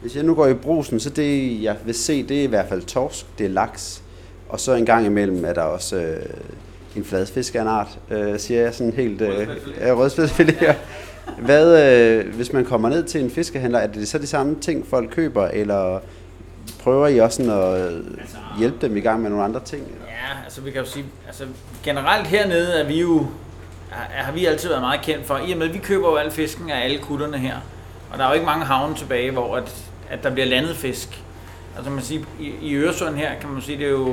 Hvis 0.00 0.16
jeg 0.16 0.24
nu 0.24 0.34
går 0.34 0.46
i 0.46 0.54
brusen, 0.54 1.00
så 1.00 1.10
det, 1.10 1.62
jeg 1.62 1.76
vil 1.84 1.94
se, 1.94 2.22
det 2.22 2.38
er 2.38 2.42
i 2.42 2.46
hvert 2.46 2.68
fald 2.68 2.82
torsk, 2.82 3.26
det 3.38 3.46
er 3.46 3.50
laks, 3.50 4.02
og 4.48 4.60
så 4.60 4.72
en 4.72 4.86
gang 4.86 5.06
imellem 5.06 5.44
er 5.44 5.52
der 5.52 5.62
også 5.62 5.96
øh, 5.96 6.26
en 6.96 7.04
fladfisk 7.04 7.54
af 7.54 7.60
en 7.60 7.68
art, 7.68 7.98
øh, 8.10 8.38
siger 8.38 8.60
jeg 8.62 8.74
sådan 8.74 8.92
helt... 8.92 9.20
Øh, 9.20 9.48
rødspætfilet, 9.80 10.62
ja. 10.62 10.74
Hvad, 11.38 11.82
øh, 11.82 12.34
hvis 12.34 12.52
man 12.52 12.64
kommer 12.64 12.88
ned 12.88 13.04
til 13.04 13.20
en 13.20 13.30
fiskehandler, 13.30 13.78
er 13.78 13.86
det 13.86 14.08
så 14.08 14.18
de 14.18 14.26
samme 14.26 14.56
ting, 14.60 14.86
folk 14.86 15.10
køber, 15.10 15.48
eller 15.48 16.00
prøver 16.82 17.08
I 17.08 17.18
også 17.18 17.36
sådan 17.36 17.52
at 17.52 17.92
hjælpe 18.58 18.86
dem 18.86 18.96
i 18.96 19.00
gang 19.00 19.22
med 19.22 19.30
nogle 19.30 19.44
andre 19.44 19.60
ting? 19.64 19.82
eller? 19.82 20.04
Ja, 20.06 20.44
altså 20.44 20.60
vi 20.60 20.70
kan 20.70 20.80
jo 20.80 20.86
sige, 20.86 21.04
altså 21.26 21.44
generelt 21.84 22.26
hernede 22.26 22.72
er 22.80 22.86
vi 22.86 23.00
jo, 23.00 23.26
har 23.90 24.32
vi 24.32 24.46
altid 24.46 24.68
været 24.68 24.82
meget 24.82 25.00
kendt 25.00 25.26
for, 25.26 25.40
i 25.46 25.52
og 25.52 25.58
med 25.58 25.68
at 25.68 25.74
vi 25.74 25.78
køber 25.78 26.10
jo 26.10 26.16
al 26.16 26.30
fisken 26.30 26.70
af 26.70 26.84
alle 26.84 26.98
kutterne 26.98 27.38
her, 27.38 27.56
og 28.12 28.18
der 28.18 28.24
er 28.24 28.28
jo 28.28 28.34
ikke 28.34 28.46
mange 28.46 28.64
havne 28.64 28.94
tilbage, 28.94 29.30
hvor 29.30 29.56
at, 29.56 29.84
at 30.10 30.22
der 30.22 30.30
bliver 30.30 30.46
landet 30.46 30.76
fisk. 30.76 31.22
Altså 31.76 31.90
man 31.90 32.02
siger, 32.02 32.24
i, 32.40 32.52
i 32.62 32.74
Øresund 32.74 33.16
her 33.16 33.30
kan 33.40 33.50
man 33.50 33.62
sige, 33.62 33.78
det 33.78 33.86
er 33.86 33.90
jo, 33.90 34.06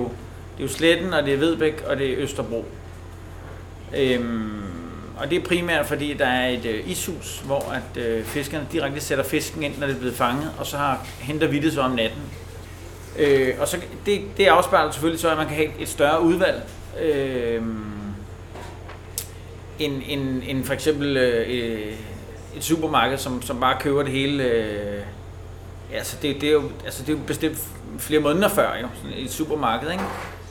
det 0.58 0.60
er 0.60 0.64
jo 0.64 0.68
Sletten, 0.68 1.14
og 1.14 1.24
det 1.24 1.34
er 1.34 1.38
Vedbæk, 1.38 1.84
og 1.88 1.98
det 1.98 2.10
er 2.10 2.18
Østerbro. 2.18 2.66
Øhm, 3.98 4.71
og 5.22 5.30
det 5.30 5.38
er 5.38 5.46
primært 5.46 5.86
fordi, 5.86 6.14
der 6.14 6.28
er 6.28 6.50
et 6.50 6.66
øh, 6.66 6.90
ishus, 6.90 7.42
hvor 7.46 7.72
at, 7.72 8.04
øh, 8.04 8.26
fiskerne 8.26 8.68
direkte 8.72 9.02
sætter 9.02 9.24
fisken 9.24 9.64
ind, 9.64 9.78
når 9.78 9.88
det 9.88 9.96
er 9.96 10.00
blevet 10.00 10.16
fanget, 10.16 10.52
og 10.58 10.66
så 10.66 10.78
har, 10.78 11.08
henter 11.20 11.48
vi 11.48 11.60
det 11.60 11.74
så 11.74 11.82
om 11.82 11.92
natten. 11.92 12.22
Øh, 13.20 13.54
og 13.60 13.68
så 13.68 13.78
det, 14.06 14.22
det 14.38 14.46
afspejler 14.46 14.92
selvfølgelig 14.92 15.22
så, 15.22 15.30
at 15.30 15.38
man 15.38 15.48
kan 15.48 15.56
have 15.56 15.80
et 15.80 15.90
større 15.90 16.22
udvalg. 16.22 16.64
Øh, 17.02 17.62
end, 19.80 20.02
end, 20.08 20.44
end 20.48 20.64
for 20.64 20.74
eksempel 20.74 21.18
øh, 21.18 21.46
øh 21.50 21.94
et 22.56 22.64
supermarked, 22.64 23.18
som, 23.18 23.42
som 23.42 23.60
bare 23.60 23.78
køber 23.80 24.04
det 24.04 24.12
hele. 24.12 24.44
Øh, 24.44 25.04
altså 25.94 26.18
det, 26.22 26.42
det, 26.42 26.50
er 26.50 26.54
jo, 26.54 26.64
altså 26.86 27.04
det 27.04 27.10
er 27.10 27.18
jo 27.18 27.24
bestemt 27.28 27.58
flere 28.00 28.22
måneder 28.22 28.50
før 28.50 28.78
jo, 28.82 28.88
sådan 28.96 29.18
et 29.18 29.32
supermarked. 29.32 29.92
Ikke? 29.92 30.04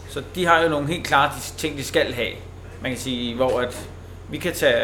Så 0.09 0.23
de 0.35 0.47
har 0.47 0.63
jo 0.63 0.69
nogle 0.69 0.87
helt 0.87 1.07
klare 1.07 1.31
de 1.37 1.59
ting, 1.59 1.79
de 1.79 1.85
skal 1.85 2.13
have. 2.13 2.33
Man 2.83 2.91
kan 2.91 3.01
sige, 3.01 3.35
hvor 3.35 3.61
at 3.61 3.89
vi 4.31 4.39
kan 4.39 4.55
tage 4.55 4.75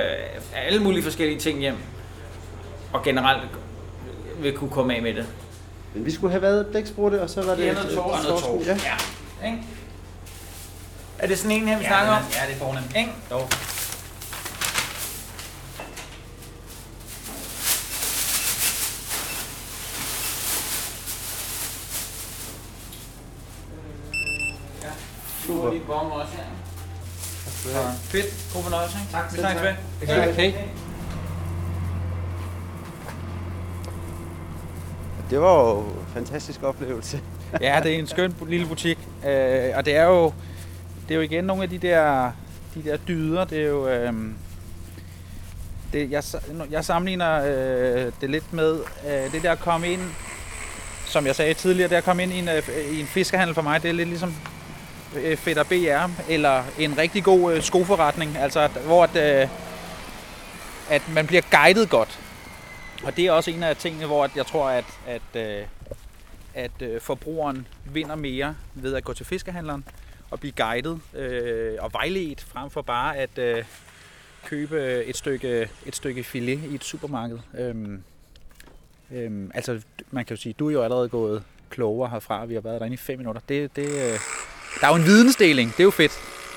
alle 0.54 0.82
mulige 0.82 1.02
forskellige 1.02 1.38
ting 1.40 1.58
hjem, 1.58 1.76
og 2.92 3.02
generelt 3.04 3.42
vil 4.38 4.52
kunne 4.52 4.70
komme 4.70 4.94
af 4.96 5.02
med 5.02 5.14
det. 5.14 5.26
Men 5.94 6.04
vi 6.06 6.10
skulle 6.10 6.30
have 6.30 6.42
været 6.42 6.66
blæksprutte, 6.66 7.22
og 7.22 7.30
så 7.30 7.42
var 7.42 7.54
det... 7.54 7.68
Er 7.68 7.72
noget 7.74 7.88
et- 7.88 7.94
torsk. 7.96 8.22
et 8.22 8.28
torsk, 8.28 8.66
Ja. 8.68 8.78
Ja. 9.42 9.46
Ikke? 9.46 9.62
Er 11.18 11.26
det 11.26 11.38
sådan 11.38 11.56
en 11.56 11.68
her, 11.68 11.78
vi 11.78 11.84
snakker 11.84 12.12
om? 12.12 12.22
Ja, 12.22 12.46
det 12.46 12.54
er 12.54 12.58
fornemt. 12.58 12.96
Ikke? 12.96 13.10
Jo. 13.30 13.38
Ja. 24.82 24.90
Super. 25.46 25.70
Så 27.56 27.68
fedt. 28.00 28.26
God 28.52 28.62
fornøjelse. 28.62 28.98
Tak. 29.12 29.32
Vi 29.32 29.38
snakkes 29.38 29.62
ved. 29.62 29.74
Vi. 30.00 30.30
Okay. 30.30 30.52
Det 35.30 35.40
var 35.40 35.70
jo 35.70 35.78
en 35.78 36.06
fantastisk 36.14 36.62
oplevelse. 36.62 37.20
ja, 37.60 37.80
det 37.82 37.94
er 37.94 37.98
en 37.98 38.06
skøn 38.06 38.34
lille 38.48 38.66
butik. 38.66 38.98
Øh, 39.26 39.72
og 39.76 39.84
det 39.84 39.96
er 39.96 40.04
jo 40.04 40.32
det 41.08 41.14
er 41.14 41.16
jo 41.16 41.20
igen 41.20 41.44
nogle 41.44 41.62
af 41.62 41.68
de 41.68 41.78
der, 41.78 42.32
de 42.74 42.84
der 42.84 42.96
dyder. 42.96 43.44
Det 43.44 43.58
er 43.58 43.66
jo... 43.66 43.88
Øh, 43.88 44.12
det, 45.92 46.10
jeg, 46.10 46.22
jeg 46.70 46.84
sammenligner 46.84 47.42
øh, 47.44 48.12
det 48.20 48.30
lidt 48.30 48.52
med 48.52 48.80
øh, 49.06 49.32
det 49.32 49.42
der 49.42 49.52
at 49.52 49.58
komme 49.58 49.92
ind, 49.92 50.00
som 51.06 51.26
jeg 51.26 51.36
sagde 51.36 51.54
tidligere, 51.54 51.88
det 51.88 51.96
at 51.96 52.04
komme 52.04 52.22
ind 52.22 52.32
i 52.32 52.38
en, 52.38 52.48
øh, 52.48 52.62
i 52.92 53.00
en 53.00 53.06
fiskehandel 53.06 53.54
for 53.54 53.62
mig, 53.62 53.82
det 53.82 53.88
er 53.88 53.92
lidt 53.92 54.08
ligesom 54.08 54.34
Øh, 55.22 55.36
Fætter 55.36 55.64
BR, 55.64 56.30
eller 56.30 56.64
en 56.78 56.98
rigtig 56.98 57.24
god 57.24 57.54
øh, 57.54 57.62
skoforretning, 57.62 58.36
altså 58.36 58.68
hvor 58.84 59.04
at, 59.04 59.16
øh, 59.16 59.48
at 60.90 61.02
man 61.14 61.26
bliver 61.26 61.42
guidet 61.50 61.90
godt. 61.90 62.20
Og 63.04 63.16
det 63.16 63.26
er 63.26 63.32
også 63.32 63.50
en 63.50 63.62
af 63.62 63.76
tingene, 63.76 64.06
hvor 64.06 64.30
jeg 64.36 64.46
tror, 64.46 64.68
at, 64.68 64.84
at, 65.06 65.40
øh, 65.40 65.66
at 66.54 66.82
øh, 66.82 67.00
forbrugeren 67.00 67.66
vinder 67.84 68.14
mere 68.14 68.56
ved 68.74 68.94
at 68.94 69.04
gå 69.04 69.12
til 69.12 69.26
fiskehandleren 69.26 69.84
og 70.30 70.40
blive 70.40 70.52
guidet 70.52 71.00
øh, 71.14 71.78
og 71.80 71.92
vejledt, 71.92 72.40
frem 72.40 72.70
for 72.70 72.82
bare 72.82 73.16
at 73.16 73.38
øh, 73.38 73.64
købe 74.44 75.04
et 75.04 75.16
stykke, 75.16 75.68
et 75.86 75.96
stykke 75.96 76.24
filet 76.24 76.60
i 76.70 76.74
et 76.74 76.84
supermarked. 76.84 77.38
Øhm, 77.58 78.02
øhm, 79.12 79.50
altså, 79.54 79.80
man 80.10 80.24
kan 80.24 80.36
jo 80.36 80.42
sige, 80.42 80.52
du 80.52 80.68
er 80.68 80.72
jo 80.72 80.82
allerede 80.82 81.08
gået 81.08 81.42
klogere 81.70 82.10
herfra. 82.10 82.44
Vi 82.44 82.54
har 82.54 82.60
været 82.60 82.80
derinde 82.80 82.94
i 82.94 82.96
fem 82.96 83.18
minutter. 83.18 83.42
Det, 83.48 83.76
det, 83.76 84.12
øh, 84.12 84.18
der 84.80 84.86
er 84.86 84.90
jo 84.90 84.96
en 84.96 85.04
vidensdeling. 85.04 85.70
Det 85.70 85.80
er 85.80 85.84
jo 85.84 85.90
fedt. 85.90 86.12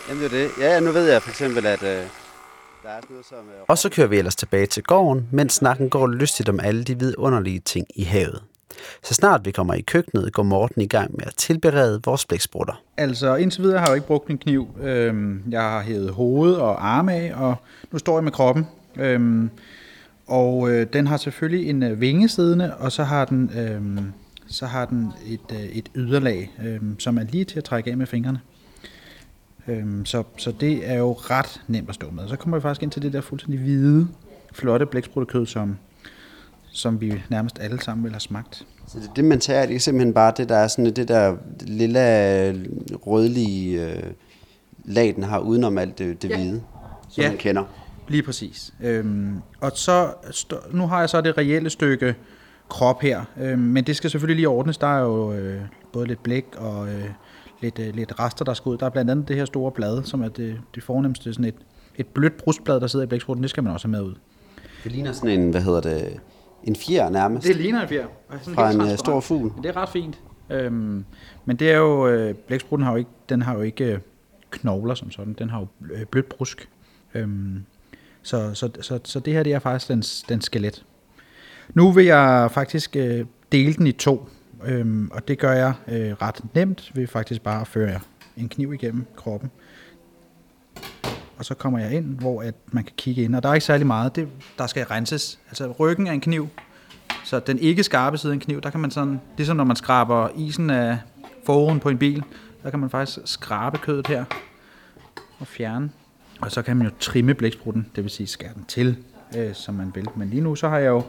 Jamen 0.09 0.23
det 0.23 0.33
er 0.33 0.37
det. 0.37 0.49
Ja, 0.59 0.79
nu 0.79 0.91
ved 0.91 1.11
jeg 1.11 1.21
for 1.21 1.29
eksempel, 1.29 1.65
at 1.65 1.83
øh, 1.83 1.89
der 2.83 2.89
er 2.89 3.01
noget 3.09 3.25
som... 3.25 3.37
Øh... 3.37 3.63
Og 3.67 3.77
så 3.77 3.89
kører 3.89 4.07
vi 4.07 4.17
ellers 4.17 4.35
tilbage 4.35 4.65
til 4.65 4.83
gården, 4.83 5.27
mens 5.31 5.53
snakken 5.53 5.89
går 5.89 6.07
lystigt 6.07 6.49
om 6.49 6.59
alle 6.59 6.83
de 6.83 6.99
vidunderlige 6.99 7.59
ting 7.59 7.87
i 7.95 8.03
havet. 8.03 8.41
Så 9.03 9.13
snart 9.13 9.45
vi 9.45 9.51
kommer 9.51 9.73
i 9.73 9.81
køkkenet, 9.81 10.33
går 10.33 10.43
Morten 10.43 10.81
i 10.81 10.87
gang 10.87 11.11
med 11.17 11.25
at 11.27 11.33
tilberede 11.37 12.01
vores 12.05 12.25
blæksprutter. 12.25 12.81
Altså 12.97 13.35
indtil 13.35 13.63
videre 13.63 13.79
har 13.79 13.85
jeg 13.85 13.89
jo 13.89 13.95
ikke 13.95 14.07
brugt 14.07 14.29
en 14.29 14.37
kniv. 14.37 14.67
Øhm, 14.81 15.43
jeg 15.49 15.61
har 15.61 15.81
hævet 15.81 16.11
hoved 16.11 16.53
og 16.53 16.87
arme 16.87 17.13
af, 17.13 17.33
og 17.35 17.55
nu 17.91 17.99
står 17.99 18.17
jeg 18.17 18.23
med 18.23 18.31
kroppen. 18.31 18.67
Øhm, 18.95 19.49
og 20.27 20.69
øh, 20.69 20.87
den 20.93 21.07
har 21.07 21.17
selvfølgelig 21.17 21.69
en 21.69 21.83
øh, 21.83 22.01
vinge 22.01 22.29
siddende, 22.29 22.75
og 22.75 22.91
så 22.91 23.03
har 23.03 23.25
den, 23.25 23.51
øh, 23.57 24.03
så 24.49 24.65
har 24.65 24.85
den 24.85 25.11
et, 25.25 25.39
øh, 25.51 25.63
et 25.63 25.89
yderlag, 25.95 26.51
øh, 26.63 26.79
som 26.99 27.17
er 27.17 27.23
lige 27.23 27.45
til 27.45 27.57
at 27.57 27.63
trække 27.63 27.91
af 27.91 27.97
med 27.97 28.05
fingrene. 28.05 28.39
Øhm, 29.67 30.05
så, 30.05 30.23
så 30.37 30.51
det 30.51 30.89
er 30.89 30.95
jo 30.95 31.11
ret 31.13 31.61
nemt 31.67 31.89
at 31.89 31.95
stå 31.95 32.09
med. 32.11 32.27
Så 32.27 32.35
kommer 32.35 32.57
vi 32.57 32.61
faktisk 32.61 32.83
ind 32.83 32.91
til 32.91 33.01
det 33.01 33.13
der 33.13 33.21
fuldstændig 33.21 33.59
hvide, 33.59 34.07
flotte 34.53 34.85
blækspruttekød, 34.85 35.45
som, 35.45 35.77
som 36.71 37.01
vi 37.01 37.23
nærmest 37.29 37.59
alle 37.59 37.81
sammen 37.81 38.03
vil 38.03 38.11
have 38.11 38.19
smagt. 38.19 38.65
Så 38.87 38.99
det, 38.99 39.09
det 39.15 39.25
man 39.25 39.39
tager, 39.39 39.65
det 39.65 39.75
er 39.75 39.79
simpelthen 39.79 40.13
bare 40.13 40.33
det, 40.37 40.49
der 40.49 40.55
er 40.55 40.67
sådan 40.67 40.93
det 40.93 41.07
der 41.07 41.37
lille 41.61 41.99
rødlige 43.07 43.85
øh, 43.85 44.03
lag, 44.85 45.15
den 45.15 45.23
har 45.23 45.39
udenom 45.39 45.77
alt 45.77 45.97
det, 45.97 46.21
det 46.21 46.29
ja. 46.29 46.37
hvide, 46.37 46.61
som 47.09 47.21
ja. 47.21 47.29
man 47.29 47.37
kender. 47.37 47.63
Lige 48.07 48.23
præcis. 48.23 48.73
Øhm, 48.81 49.35
og 49.59 49.71
så, 49.75 50.13
nu 50.71 50.87
har 50.87 50.99
jeg 50.99 51.09
så 51.09 51.21
det 51.21 51.37
reelle 51.37 51.69
stykke 51.69 52.15
krop 52.69 53.01
her, 53.01 53.21
øhm, 53.41 53.59
men 53.59 53.83
det 53.83 53.95
skal 53.95 54.09
selvfølgelig 54.09 54.35
lige 54.35 54.49
ordnes. 54.49 54.77
Der 54.77 54.87
er 54.87 54.99
jo 54.99 55.33
øh, 55.33 55.61
både 55.93 56.07
lidt 56.07 56.23
blæk 56.23 56.45
og 56.57 56.87
øh, 56.87 57.09
lidt, 57.61 57.79
øh, 57.79 57.95
lidt 57.95 58.19
rester, 58.19 58.45
der 58.45 58.53
skal 58.53 58.69
ud. 58.69 58.77
Der 58.77 58.85
er 58.85 58.89
blandt 58.89 59.11
andet 59.11 59.27
det 59.27 59.35
her 59.35 59.45
store 59.45 59.71
blad, 59.71 60.03
som 60.03 60.21
er 60.21 60.27
det, 60.27 60.61
det 60.75 60.83
fornemmeste, 60.83 61.33
sådan 61.33 61.45
et, 61.45 61.55
et 61.95 62.07
blødt 62.07 62.37
brustblad, 62.37 62.79
der 62.79 62.87
sidder 62.87 63.05
i 63.05 63.07
blæksprutten. 63.07 63.43
Det 63.43 63.49
skal 63.49 63.63
man 63.63 63.73
også 63.73 63.87
have 63.87 63.91
med 63.91 64.01
ud. 64.01 64.15
Det 64.83 64.91
ligner 64.91 65.11
sådan 65.11 65.39
en, 65.39 65.49
hvad 65.49 65.61
hedder 65.61 65.81
det, 65.81 66.19
en 66.63 66.75
fjer 66.75 67.09
nærmest. 67.09 67.47
Det 67.47 67.55
ligner 67.55 67.81
en 67.81 67.87
fjer. 67.87 68.05
Sådan 68.41 68.55
Fra 68.55 68.71
en 68.71 68.81
uh, 68.81 68.95
stor 68.97 69.19
fugl. 69.19 69.51
Men 69.53 69.63
det 69.63 69.69
er 69.69 69.77
ret 69.77 69.89
fint. 69.89 70.19
Øhm, 70.49 71.05
men 71.45 71.55
det 71.55 71.71
er 71.71 71.77
jo, 71.77 72.07
øh, 72.07 72.33
blæksprutten 72.33 72.85
har 72.85 72.91
jo 72.91 72.97
ikke, 72.97 73.11
den 73.29 73.41
har 73.41 73.55
jo 73.55 73.61
ikke 73.61 73.85
øh, 73.85 73.99
knogler 74.51 74.95
som 74.95 75.11
sådan. 75.11 75.33
Den 75.33 75.49
har 75.49 75.59
jo 75.59 75.67
øh, 75.93 76.05
blødt 76.05 76.29
brusk. 76.29 76.69
Øhm, 77.13 77.65
så, 78.21 78.53
så, 78.53 78.69
så, 78.81 78.99
så 79.03 79.19
det 79.19 79.33
her 79.33 79.43
det 79.43 79.53
er 79.53 79.59
faktisk 79.59 79.87
den, 79.87 80.01
den 80.29 80.41
skelet. 80.41 80.85
Nu 81.73 81.91
vil 81.91 82.05
jeg 82.05 82.51
faktisk 82.51 82.95
øh, 82.95 83.25
dele 83.51 83.73
den 83.73 83.87
i 83.87 83.91
to. 83.91 84.29
Øhm, 84.65 85.11
og 85.13 85.27
det 85.27 85.39
gør 85.39 85.51
jeg 85.51 85.73
øh, 85.87 86.11
ret 86.21 86.41
nemt 86.55 86.91
ved 86.95 87.07
faktisk 87.07 87.41
bare 87.41 87.61
at 87.61 87.67
føre 87.67 87.99
en 88.37 88.49
kniv 88.49 88.73
igennem 88.73 89.05
kroppen 89.15 89.51
og 91.39 91.45
så 91.45 91.53
kommer 91.53 91.79
jeg 91.79 91.91
ind, 91.91 92.19
hvor 92.19 92.41
at 92.41 92.55
man 92.71 92.83
kan 92.83 92.93
kigge 92.97 93.23
ind, 93.23 93.35
og 93.35 93.43
der 93.43 93.49
er 93.49 93.53
ikke 93.53 93.65
særlig 93.65 93.87
meget, 93.87 94.15
det, 94.15 94.27
der 94.57 94.67
skal 94.67 94.85
renses. 94.85 95.39
Altså 95.47 95.67
ryggen 95.79 96.07
af 96.07 96.13
en 96.13 96.21
kniv, 96.21 96.47
så 97.23 97.39
den 97.39 97.59
ikke 97.59 97.83
skarpe 97.83 98.17
side 98.17 98.31
af 98.31 98.33
en 98.33 98.39
kniv, 98.39 98.61
der 98.61 98.69
kan 98.69 98.79
man 98.79 98.91
sådan, 98.91 99.21
ligesom 99.37 99.57
når 99.57 99.63
man 99.63 99.75
skraber 99.75 100.29
isen 100.35 100.69
af 100.69 100.97
forruden 101.45 101.79
på 101.79 101.89
en 101.89 101.97
bil, 101.97 102.23
der 102.63 102.69
kan 102.69 102.79
man 102.79 102.89
faktisk 102.89 103.19
skrabe 103.25 103.77
kødet 103.77 104.07
her 104.07 104.25
og 105.39 105.47
fjerne. 105.47 105.89
Og 106.41 106.51
så 106.51 106.61
kan 106.61 106.77
man 106.77 106.87
jo 106.87 106.93
trimme 106.99 107.33
blæksprutten, 107.33 107.87
det 107.95 108.03
vil 108.03 108.11
sige 108.11 108.27
skære 108.27 108.53
den 108.55 108.65
til, 108.67 108.97
øh, 109.37 109.53
som 109.53 109.75
man 109.75 109.91
vil. 109.95 110.07
Men 110.15 110.29
lige 110.29 110.41
nu 110.41 110.55
så 110.55 110.69
har 110.69 110.77
jeg 110.77 110.89
jo 110.89 111.03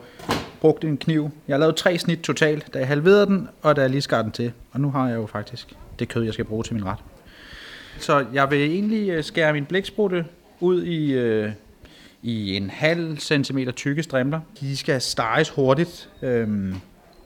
brugt 0.60 0.84
en 0.84 0.96
kniv. 0.96 1.30
Jeg 1.48 1.54
har 1.54 1.58
lavet 1.60 1.76
tre 1.76 1.98
snit 1.98 2.20
totalt, 2.20 2.74
da 2.74 2.78
jeg 2.78 2.88
halverede 2.88 3.26
den, 3.26 3.48
og 3.62 3.76
da 3.76 3.80
jeg 3.80 3.90
lige 3.90 4.00
skar 4.00 4.22
den 4.22 4.32
til. 4.32 4.52
Og 4.72 4.80
nu 4.80 4.90
har 4.90 5.08
jeg 5.08 5.16
jo 5.16 5.26
faktisk 5.26 5.72
det 5.98 6.08
kød, 6.08 6.24
jeg 6.24 6.32
skal 6.32 6.44
bruge 6.44 6.64
til 6.64 6.74
min 6.74 6.84
ret. 6.84 6.98
Så 7.98 8.26
jeg 8.32 8.50
vil 8.50 8.58
egentlig 8.58 9.08
øh, 9.10 9.24
skære 9.24 9.52
min 9.52 9.64
blæksprutte 9.64 10.26
ud 10.60 10.82
i, 10.82 11.12
øh, 11.12 11.52
i 12.22 12.56
en 12.56 12.70
halv 12.70 13.18
centimeter 13.18 13.72
tykke 13.72 14.02
strimler. 14.02 14.40
De 14.60 14.76
skal 14.76 15.00
steges 15.00 15.50
hurtigt 15.50 16.08
øh, 16.22 16.74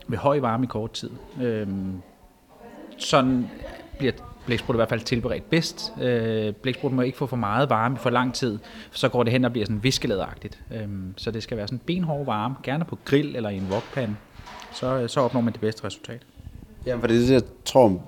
ved 0.09 0.19
høj 0.19 0.41
varme 0.41 0.65
i 0.65 0.67
kort 0.67 0.93
tid. 0.93 1.11
Øh, 1.43 1.67
sådan 2.99 3.51
bliver 3.99 4.13
blæksprutte 4.47 4.77
i 4.77 4.79
hvert 4.79 4.89
fald 4.89 5.01
tilberedt 5.01 5.51
bedst. 5.51 5.93
Øh, 6.01 6.53
blæksprutten 6.53 6.97
må 6.97 7.03
ikke 7.03 7.19
få 7.19 7.27
for 7.27 7.37
meget 7.37 7.71
varme 7.71 7.97
for 7.97 8.11
lang 8.11 8.35
tid, 8.35 8.59
for 8.91 8.99
så 8.99 9.09
går 9.09 9.23
det 9.23 9.33
hen 9.33 9.45
og 9.45 9.53
bliver 9.53 9.67
sådan 9.67 9.83
viskelæderagtigt. 9.83 10.61
Øh, 10.75 10.89
så 11.17 11.31
det 11.31 11.43
skal 11.43 11.57
være 11.57 11.69
sådan 11.69 11.81
benhård 11.87 12.25
varme, 12.27 12.55
gerne 12.63 12.85
på 12.85 12.99
grill 13.05 13.37
eller 13.37 13.51
i 13.51 13.57
en 13.57 13.69
wokpande. 13.71 14.17
Så, 14.73 14.99
øh, 14.99 15.09
så 15.09 15.21
opnår 15.21 15.41
man 15.41 15.53
det 15.53 15.61
bedste 15.61 15.85
resultat. 15.85 16.23
Jamen, 16.87 17.01
for 17.01 17.09
det 17.09 17.17
er 17.17 17.21
det, 17.21 17.31
jeg 17.31 17.43
tror, 17.65 18.03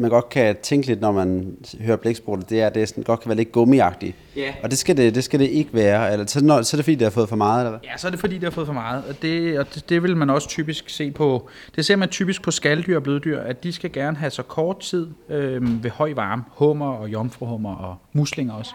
man 0.00 0.10
godt 0.10 0.28
kan 0.28 0.56
tænke 0.62 0.86
lidt, 0.86 1.00
når 1.00 1.12
man 1.12 1.56
hører 1.80 1.96
blæksprutte, 1.96 2.44
det 2.48 2.60
er, 2.60 2.66
at 2.66 2.74
det 2.74 2.88
sådan, 2.88 3.04
godt 3.04 3.20
kan 3.20 3.28
være 3.28 3.36
lidt 3.36 3.52
gummiagtigt. 3.52 4.16
Ja. 4.36 4.54
Og 4.62 4.70
det 4.70 4.78
skal 4.78 4.96
det, 4.96 5.14
det 5.14 5.24
skal 5.24 5.40
det 5.40 5.48
ikke 5.48 5.74
være. 5.74 6.12
Eller, 6.12 6.26
så, 6.26 6.44
når, 6.44 6.62
så 6.62 6.76
er 6.76 6.78
det 6.78 6.84
fordi, 6.84 6.94
det 6.94 7.02
har 7.02 7.10
fået 7.10 7.28
for 7.28 7.36
meget, 7.36 7.60
eller 7.60 7.70
hvad? 7.70 7.88
Ja, 7.90 7.96
så 7.96 8.06
er 8.06 8.10
det 8.10 8.20
fordi, 8.20 8.34
det 8.34 8.44
har 8.44 8.50
fået 8.50 8.66
for 8.66 8.74
meget. 8.74 9.04
Og 9.08 9.22
det, 9.22 9.58
og 9.58 9.74
det, 9.74 9.88
det 9.88 10.02
vil 10.02 10.16
man 10.16 10.30
også 10.30 10.48
typisk 10.48 10.90
se 10.90 11.10
på. 11.10 11.48
Det 11.76 11.86
ser 11.86 11.96
man 11.96 12.08
typisk 12.08 12.42
på 12.42 12.50
skalddyr 12.50 12.96
og 12.96 13.02
bløddyr, 13.02 13.40
at 13.40 13.64
de 13.64 13.72
skal 13.72 13.92
gerne 13.92 14.16
have 14.16 14.30
så 14.30 14.42
kort 14.42 14.80
tid 14.80 15.08
øh, 15.28 15.84
ved 15.84 15.90
høj 15.90 16.12
varme. 16.14 16.42
Hummer 16.48 16.92
og 16.92 17.08
jomfruhummer 17.12 17.76
og 17.76 17.96
muslinger 18.12 18.54
også. 18.54 18.74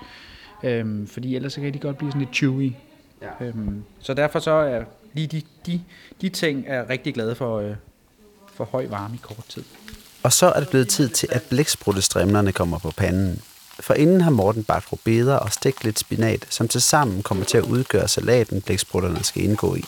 Øh, 0.63 1.07
fordi 1.07 1.35
ellers 1.35 1.53
så 1.53 1.61
kan 1.61 1.73
de 1.73 1.79
godt 1.79 1.97
blive 1.97 2.11
sådan 2.11 2.21
lidt 2.21 2.35
chewy. 2.35 2.71
Ja. 3.21 3.45
Øh, 3.45 3.55
så 3.99 4.13
derfor 4.13 4.39
så 4.39 4.51
er 4.51 4.83
lige 5.13 5.27
de, 5.27 5.41
de, 5.65 5.81
de 6.21 6.29
ting 6.29 6.63
er 6.67 6.89
rigtig 6.89 7.13
glade 7.13 7.35
for, 7.35 7.59
øh, 7.59 7.75
for 8.53 8.63
høj 8.63 8.87
varme 8.87 9.15
i 9.15 9.19
kort 9.21 9.45
tid. 9.49 9.63
Og 10.25 10.33
så 10.33 10.51
er 10.51 10.59
det 10.59 10.69
blevet 10.69 10.87
tid 10.87 11.09
til, 11.09 11.27
at 11.31 11.43
blæksprutestrimlerne 11.43 12.51
kommer 12.51 12.79
på 12.79 12.91
panden. 12.91 13.41
For 13.79 13.93
inden 13.93 14.21
har 14.21 14.31
Morten 14.31 14.63
bagt 14.63 14.91
rubeder 14.91 15.35
og 15.35 15.53
stegt 15.53 15.83
lidt 15.83 15.99
spinat, 15.99 16.45
som 16.49 16.67
til 16.67 16.81
sammen 16.81 17.23
kommer 17.23 17.45
til 17.45 17.57
at 17.57 17.63
udgøre 17.63 18.07
salaten, 18.07 18.61
blæksprutterne 18.61 19.23
skal 19.23 19.43
indgå 19.43 19.75
i. 19.75 19.85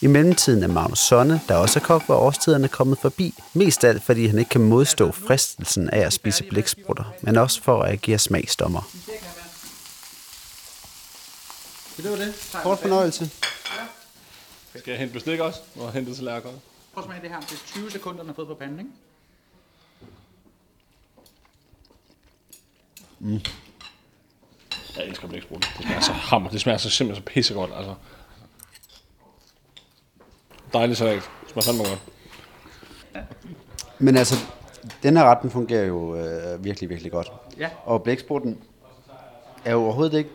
I 0.00 0.06
mellemtiden 0.06 0.62
er 0.62 0.66
Magnus 0.66 0.98
Sonne, 0.98 1.40
der 1.48 1.54
også 1.54 1.78
er 1.78 1.82
kok 1.82 2.06
hvor 2.06 2.14
årstiderne, 2.14 2.68
kommet 2.68 2.98
forbi. 2.98 3.34
Mest 3.54 3.84
alt, 3.84 4.02
fordi 4.02 4.26
han 4.26 4.38
ikke 4.38 4.48
kan 4.48 4.60
modstå 4.60 5.12
fristelsen 5.12 5.90
af 5.90 6.00
at 6.06 6.12
spise 6.12 6.44
blæksprutter, 6.44 7.04
men 7.20 7.36
også 7.36 7.62
for 7.62 7.82
at 7.82 7.92
agere 7.92 8.18
smagsdommer. 8.18 8.90
Det 11.96 12.10
var 12.10 12.16
det. 12.16 12.34
Kort 12.62 12.78
fornøjelse. 12.78 13.30
Skal 14.78 14.90
jeg 14.90 14.98
hente 14.98 15.14
bestik 15.14 15.40
også? 15.40 15.60
Og 15.76 15.92
hente 15.92 16.14
tallerkener? 16.14 16.54
Prøv 16.94 17.02
at 17.02 17.04
smage 17.04 17.22
det 17.22 17.30
her. 17.30 17.40
Det 17.40 17.52
er 17.52 17.72
20 17.72 17.90
sekunder, 17.90 18.18
den 18.18 18.28
har 18.28 18.34
fået 18.34 18.48
på 18.48 18.54
panden, 18.54 18.78
ikke? 18.78 18.90
Mm. 23.20 23.40
Jeg 24.96 25.06
elsker 25.06 25.28
blæksprutte. 25.28 25.68
Det 25.78 25.86
smager 25.86 26.00
så 26.00 26.12
hammer. 26.12 26.50
Det 26.50 26.60
smager 26.60 26.78
så 26.78 26.90
simpelthen 26.90 27.24
så 27.24 27.32
pissegodt, 27.32 27.70
altså. 27.76 27.94
Dejligt 30.72 30.98
salat. 30.98 31.30
Det 31.44 31.50
smager 31.50 31.64
fandme 31.64 31.84
godt. 31.84 32.00
Men 33.98 34.16
altså, 34.16 34.34
den 35.02 35.16
her 35.16 35.24
ret, 35.24 35.42
den 35.42 35.50
fungerer 35.50 35.84
jo 35.84 36.16
øh, 36.16 36.64
virkelig, 36.64 36.88
virkelig 36.88 37.12
godt. 37.12 37.32
Ja. 37.58 37.68
Og 37.84 38.02
blæksprutten 38.02 38.58
er 39.64 39.72
jo 39.72 39.82
overhovedet 39.82 40.18
ikke 40.18 40.30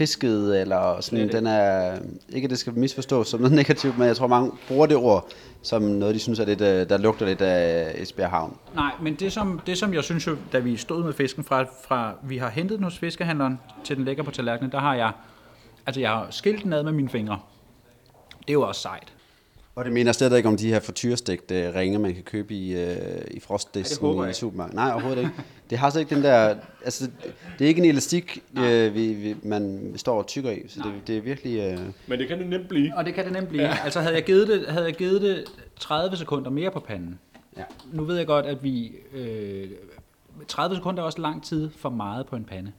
fisket, 0.00 0.60
eller 0.60 1.00
sådan, 1.00 1.18
det 1.18 1.32
det. 1.32 1.38
den 1.38 1.46
er, 1.46 1.98
ikke 2.28 2.46
at 2.46 2.50
det 2.50 2.58
skal 2.58 2.72
misforstås 2.74 3.28
som 3.28 3.40
noget 3.40 3.56
negativt, 3.62 3.98
men 3.98 4.06
jeg 4.06 4.16
tror 4.16 4.26
mange 4.26 4.52
bruger 4.68 4.86
det 4.86 4.96
ord 4.96 5.32
som 5.62 5.82
noget, 5.82 6.14
de 6.14 6.20
synes 6.20 6.38
er 6.38 6.44
lidt, 6.44 6.60
øh, 6.60 6.88
der 6.88 6.98
lugter 6.98 7.26
lidt 7.26 7.40
af 7.40 7.92
Esbjerg 7.94 8.30
Havn. 8.30 8.56
Nej, 8.74 8.92
men 9.02 9.14
det 9.14 9.32
som, 9.32 9.60
det 9.66 9.78
som 9.78 9.94
jeg 9.94 10.04
synes 10.04 10.26
jo, 10.26 10.36
da 10.52 10.58
vi 10.58 10.76
stod 10.76 11.04
med 11.04 11.12
fisken 11.12 11.44
fra, 11.44 11.64
fra 11.88 12.12
vi 12.22 12.38
har 12.38 12.48
hentet 12.48 12.76
den 12.78 12.84
hos 12.84 12.98
fiskehandleren, 12.98 13.60
til 13.84 13.96
den 13.96 14.04
ligger 14.04 14.22
på 14.22 14.30
tallerkenen, 14.30 14.72
der 14.72 14.78
har 14.78 14.94
jeg, 14.94 15.12
altså 15.86 16.00
jeg 16.00 16.10
har 16.10 16.26
skilt 16.30 16.64
den 16.64 16.72
ad 16.72 16.82
med 16.82 16.92
mine 16.92 17.08
fingre. 17.08 17.38
Det 18.40 18.48
er 18.48 18.52
jo 18.52 18.62
også 18.62 18.80
sejt. 18.80 19.12
Og 19.80 19.84
det 19.86 19.92
mener 19.92 20.12
slet 20.12 20.36
ikke 20.36 20.48
om 20.48 20.56
de 20.56 20.68
her 20.68 20.80
frityrstegte 20.80 21.74
ringe, 21.74 21.98
man 21.98 22.14
kan 22.14 22.22
købe 22.22 22.54
i, 22.54 22.72
øh, 22.74 22.96
i 23.30 23.40
frostdisken 23.40 24.06
i 24.06 24.22
ikke. 24.22 24.34
supermarkedet. 24.34 24.74
Nej, 24.74 24.92
overhovedet 24.92 25.20
ikke. 25.20 25.32
Det 25.70 25.78
har 25.78 25.90
slet 25.90 26.00
ikke 26.00 26.14
den 26.14 26.24
der... 26.24 26.56
Altså, 26.84 27.10
det 27.58 27.64
er 27.64 27.68
ikke 27.68 27.82
en 27.82 27.90
elastik, 27.90 28.42
øh, 28.58 28.94
vi, 28.94 29.12
vi, 29.12 29.36
man 29.42 29.92
står 29.96 30.18
og 30.18 30.26
tykker 30.26 30.50
i, 30.50 30.62
så 30.68 30.80
det, 30.84 30.92
det 31.06 31.16
er 31.16 31.20
virkelig... 31.20 31.58
Øh, 31.58 31.78
Men 32.06 32.18
det 32.18 32.28
kan 32.28 32.38
det 32.38 32.46
nemt 32.48 32.68
blive. 32.68 32.96
Og 32.96 33.04
det 33.06 33.14
kan 33.14 33.24
det 33.24 33.32
nemt 33.32 33.48
blive. 33.48 33.62
Ja. 33.62 33.76
Altså 33.84 34.00
havde 34.00 34.14
jeg, 34.14 34.24
givet 34.24 34.48
det, 34.48 34.66
havde 34.68 34.84
jeg 34.84 34.94
givet 34.94 35.22
det 35.22 35.44
30 35.78 36.16
sekunder 36.16 36.50
mere 36.50 36.70
på 36.70 36.80
panden. 36.80 37.18
Ja. 37.56 37.64
Nu 37.92 38.04
ved 38.04 38.16
jeg 38.16 38.26
godt, 38.26 38.46
at 38.46 38.62
vi... 38.62 38.92
Øh, 39.12 39.68
30 40.48 40.76
sekunder 40.76 41.02
er 41.02 41.06
også 41.06 41.20
lang 41.20 41.44
tid 41.44 41.70
for 41.76 41.88
meget 41.90 42.26
på 42.26 42.36
en 42.36 42.44
pande. 42.44 42.72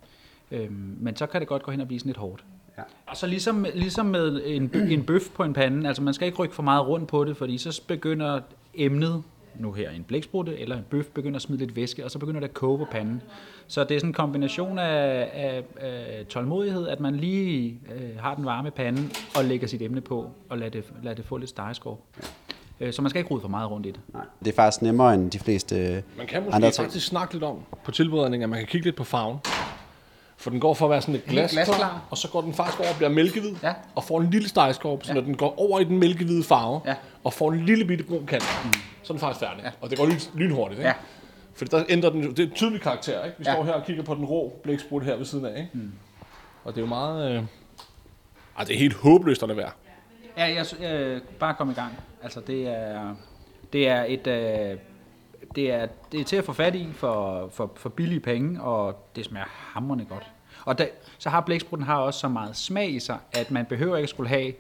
Øhm, 0.52 0.98
men 1.00 1.16
så 1.16 1.26
kan 1.26 1.42
det 1.42 1.48
godt 1.48 1.64
gå 1.64 1.72
hen 1.72 1.82
og 1.82 1.88
blive 1.88 2.00
sådan 2.00 2.10
lidt 2.10 2.18
hårdt. 2.18 2.44
Ja. 2.82 3.12
Og 3.12 3.18
så 3.18 3.28
ligesom, 3.28 3.66
ligesom 3.74 4.06
med 4.06 4.42
en, 4.46 4.72
en 4.90 5.04
bøf 5.04 5.22
på 5.36 5.44
en 5.44 5.54
pande, 5.54 5.88
altså 5.88 6.04
man 6.04 6.14
skal 6.14 6.26
ikke 6.26 6.38
rykke 6.38 6.56
for 6.56 6.64
meget 6.64 6.88
rundt 6.88 7.08
på 7.08 7.24
det, 7.24 7.38
fordi 7.38 7.58
så 7.58 7.82
begynder 7.88 8.40
emnet, 8.74 9.24
nu 9.60 9.72
her 9.72 9.90
en 9.90 10.04
blæksprutte 10.04 10.60
eller 10.60 10.78
en 10.78 10.84
bøf, 10.90 11.06
begynder 11.06 11.36
at 11.36 11.42
smide 11.42 11.60
lidt 11.60 11.76
væske, 11.76 12.06
og 12.06 12.12
så 12.12 12.20
begynder 12.20 12.40
det 12.40 12.48
at 12.48 12.54
koge 12.54 12.78
på 12.78 12.86
panden. 12.92 13.22
Så 13.68 13.84
det 13.84 13.96
er 13.96 14.00
sådan 14.00 14.10
en 14.10 14.14
kombination 14.14 14.80
af, 14.80 15.30
af, 15.34 15.64
af 15.82 16.26
tålmodighed, 16.30 16.88
at 16.88 17.00
man 17.00 17.16
lige 17.16 17.80
øh, 17.96 18.20
har 18.20 18.36
den 18.36 18.46
varme 18.46 18.72
pande 18.72 19.10
og 19.38 19.46
lægger 19.46 19.68
sit 19.68 19.82
emne 19.82 20.02
på 20.02 20.30
og 20.50 20.58
lader 20.58 20.72
det, 20.72 20.84
lader 21.04 21.16
det 21.16 21.26
få 21.26 21.38
lidt 21.38 21.50
stegeskår. 21.50 22.06
Øh, 22.80 22.94
Så 22.94 23.02
man 23.02 23.10
skal 23.10 23.20
ikke 23.20 23.32
rode 23.32 23.42
for 23.42 23.48
meget 23.48 23.72
rundt 23.72 23.86
i 23.88 23.92
det. 23.92 24.00
nej. 24.14 24.24
Det 24.40 24.48
er 24.52 24.56
faktisk 24.56 24.82
nemmere 24.82 25.14
end 25.14 25.32
de 25.32 25.40
fleste 25.40 26.04
Man 26.18 26.28
kan 26.28 26.44
måske 26.44 26.56
andre 26.56 26.72
faktisk 26.72 27.08
snakke 27.08 27.34
lidt 27.34 27.44
om 27.44 27.58
på 27.84 27.92
tilberedningen, 27.92 28.44
at 28.44 28.50
man 28.50 28.60
kan 28.60 28.68
kigge 28.68 28.86
lidt 28.88 28.96
på 28.96 29.04
farven. 29.04 29.38
For 30.42 30.50
den 30.50 30.60
går 30.60 30.74
for 30.74 30.86
at 30.86 30.90
være 30.92 31.02
sådan 31.02 31.14
lidt 31.14 31.26
glasklar, 31.26 31.64
glasklar. 31.66 32.02
og 32.10 32.18
så 32.18 32.28
går 32.30 32.42
den 32.42 32.54
faktisk 32.54 32.80
over 32.80 32.90
og 32.90 32.96
bliver 32.96 33.10
mælkehvid, 33.10 33.56
Ja. 33.64 33.74
og 33.96 34.04
får 34.04 34.22
en 34.22 34.30
lille 34.30 34.50
stegeskorp, 34.50 35.04
så 35.04 35.14
når 35.14 35.22
den 35.22 35.38
går 35.38 35.60
over 35.60 35.80
i 35.80 35.84
den 35.84 35.98
mælkehvide 36.00 36.44
farve, 36.44 36.82
Ja. 36.86 36.96
og 37.24 37.34
får 37.34 37.52
en 37.52 37.66
lille 37.66 37.86
bitte 37.86 38.04
brun 38.04 38.26
kant, 38.26 38.44
så 38.44 39.14
er 39.14 39.14
den 39.14 39.20
faktisk 39.20 39.40
færdig. 39.40 39.64
Ja. 39.64 39.70
Og 39.82 39.90
det 39.90 39.98
går 39.98 40.06
lyn, 40.06 40.20
lynhurtigt, 40.36 40.80
ikke? 40.80 40.88
Ja. 40.90 40.94
For 41.56 41.66
der 41.66 41.84
ændrer 41.90 42.10
den, 42.10 42.24
det 42.24 42.40
er 42.40 42.44
en 42.44 42.52
tydelig 42.52 42.82
karakter, 42.82 43.24
ikke? 43.24 43.36
Vi 43.38 43.44
Ja. 43.48 43.54
står 43.54 43.64
her 43.64 43.72
og 43.74 43.86
kigger 43.86 44.04
på 44.04 44.16
den 44.16 44.26
rå 44.26 44.60
blæksprut 44.64 45.04
her 45.04 45.16
ved 45.16 45.26
siden 45.26 45.46
af, 45.46 45.58
ikke? 45.58 45.70
Mm. 45.74 45.92
Og 46.64 46.72
det 46.74 46.78
er 46.78 46.82
jo 46.82 46.88
meget... 46.90 47.32
Øh... 47.32 47.44
Ej, 48.58 48.64
det 48.64 48.76
er 48.76 48.80
helt 48.80 48.94
håbløst 48.94 49.44
at 49.44 49.50
lade 49.50 49.58
være. 49.58 49.72
Ja, 50.38 50.46
jeg, 50.82 50.92
øh, 50.94 51.22
bare 51.40 51.54
kom 51.54 51.70
i 51.70 51.74
gang. 51.74 51.92
Altså, 52.24 52.40
det 52.48 52.68
er, 52.68 53.16
det 53.74 53.88
er 53.90 54.06
et... 54.08 54.28
Øh, 54.28 54.78
det 55.56 55.72
er, 55.72 55.88
det 56.12 56.20
er 56.20 56.24
til 56.24 56.36
at 56.36 56.44
få 56.44 56.54
fat 56.54 56.76
i 56.76 56.88
for, 56.94 57.50
for, 57.54 57.72
for 57.76 57.90
billige 57.90 58.20
penge, 58.20 58.62
og 58.62 59.08
det 59.16 59.26
smager 59.26 59.46
hamrende 59.50 60.06
godt. 60.06 60.32
Og 60.66 60.78
da, 60.78 60.88
så 61.18 61.30
har 61.30 61.42
blæksprutten 61.42 61.86
har 61.86 61.98
også 61.98 62.20
så 62.20 62.28
meget 62.28 62.56
smag 62.56 62.90
i 62.90 63.00
sig, 63.00 63.18
at 63.32 63.52
man 63.52 63.66
behøver 63.66 63.98
ikke 63.98 64.08
skulle 64.08 64.30
have 64.30 64.54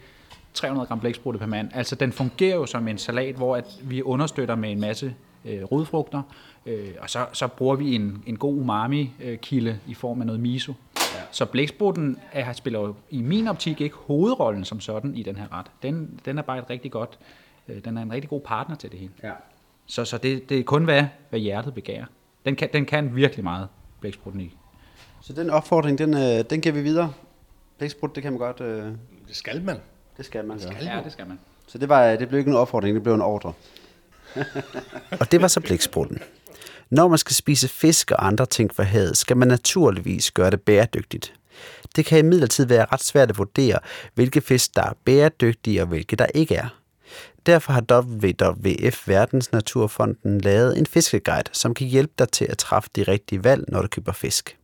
300 0.53 0.87
gram 0.87 0.99
blæksprutte 0.99 1.39
per 1.39 1.45
mand. 1.45 1.69
Altså, 1.73 1.95
den 1.95 2.11
fungerer 2.11 2.55
jo 2.55 2.65
som 2.65 2.87
en 2.87 2.97
salat, 2.97 3.35
hvor 3.35 3.55
at 3.55 3.79
vi 3.83 4.01
understøtter 4.01 4.55
med 4.55 4.71
en 4.71 4.81
masse 4.81 5.15
øh, 5.45 5.63
rodfrugter, 5.63 6.21
øh, 6.65 6.89
og 6.99 7.09
så, 7.09 7.25
så 7.33 7.47
bruger 7.47 7.75
vi 7.75 7.95
en, 7.95 8.23
en 8.25 8.37
god 8.37 8.57
umami-kilde 8.57 9.79
i 9.87 9.93
form 9.93 10.21
af 10.21 10.25
noget 10.25 10.41
miso. 10.41 10.73
Ja. 10.97 11.21
Så 11.31 11.45
blæksprutten 11.45 12.19
er, 12.31 12.53
spiller 12.53 12.79
jo 12.79 12.95
i 13.09 13.21
min 13.21 13.47
optik 13.47 13.81
ikke 13.81 13.95
hovedrollen 13.95 14.65
som 14.65 14.79
sådan 14.79 15.15
i 15.15 15.23
den 15.23 15.35
her 15.35 15.59
ret. 15.59 15.65
Den, 15.83 16.19
den 16.25 16.37
er 16.37 16.41
bare 16.41 16.59
et 16.59 16.69
rigtig 16.69 16.91
godt, 16.91 17.19
øh, 17.67 17.85
den 17.85 17.97
er 17.97 18.01
en 18.01 18.11
rigtig 18.11 18.29
god 18.29 18.41
partner 18.41 18.75
til 18.75 18.91
det 18.91 18.99
hele. 18.99 19.11
Ja. 19.23 19.31
Så, 19.85 20.05
så 20.05 20.17
det, 20.17 20.49
det 20.49 20.59
er 20.59 20.63
kun, 20.63 20.83
hvad, 20.83 21.03
hvad 21.29 21.39
hjertet 21.39 21.73
begærer. 21.73 22.05
Den 22.45 22.55
kan, 22.55 22.69
den 22.73 22.85
kan 22.85 23.15
virkelig 23.15 23.43
meget, 23.43 23.67
blæksprutten 24.01 24.41
i. 24.41 24.57
Så 25.21 25.33
den 25.33 25.49
opfordring, 25.49 25.97
den, 25.97 26.13
øh, 26.13 26.43
den 26.49 26.61
giver 26.61 26.75
vi 26.75 26.81
videre. 26.81 27.13
Blæksprut, 27.77 28.15
det 28.15 28.23
kan 28.23 28.31
man 28.31 28.39
godt... 28.39 28.61
Øh, 28.61 28.85
Det 29.27 29.35
skal 29.35 29.61
man. 29.61 29.77
det 30.17 30.25
skal 30.25 30.45
man. 30.45 30.59
Ja. 30.59 30.95
Ja, 30.95 31.01
det 31.03 31.11
skal 31.11 31.27
man. 31.27 31.39
Så 31.67 31.77
det, 31.77 31.89
var, 31.89 32.15
det 32.15 32.27
blev 32.27 32.39
ikke 32.39 32.51
en 32.51 32.57
opfordring, 32.57 32.95
det 32.95 33.03
blev 33.03 33.15
en 33.15 33.21
ordre. 33.21 33.53
og 35.19 35.31
det 35.31 35.41
var 35.41 35.47
så 35.47 35.59
blæksprutten. 35.59 36.19
Når 36.89 37.07
man 37.07 37.17
skal 37.17 37.35
spise 37.35 37.67
fisk 37.67 38.11
og 38.11 38.27
andre 38.27 38.45
ting 38.45 38.75
fra 38.75 38.83
havet, 38.83 39.17
skal 39.17 39.37
man 39.37 39.47
naturligvis 39.47 40.31
gøre 40.31 40.51
det 40.51 40.61
bæredygtigt. 40.61 41.33
Det 41.95 42.05
kan 42.05 42.19
imidlertid 42.19 42.65
være 42.65 42.85
ret 42.91 43.03
svært 43.03 43.29
at 43.29 43.37
vurdere, 43.37 43.79
hvilke 44.13 44.41
fisk, 44.41 44.75
der 44.75 44.83
er 44.83 44.93
bæredygtige 45.05 45.81
og 45.81 45.87
hvilke 45.87 46.15
der 46.15 46.25
ikke 46.25 46.55
er. 46.55 46.80
Derfor 47.45 47.73
har 47.73 47.81
WWF 47.91 49.07
Verdensnaturfonden 49.07 50.41
lavet 50.41 50.77
en 50.77 50.85
fiskeguide, 50.85 51.49
som 51.51 51.73
kan 51.73 51.87
hjælpe 51.87 52.13
dig 52.19 52.29
til 52.29 52.45
at 52.45 52.57
træffe 52.57 52.89
de 52.95 53.03
rigtige 53.03 53.43
valg, 53.43 53.65
når 53.67 53.81
du 53.81 53.87
køber 53.87 54.11
fisk. 54.11 54.57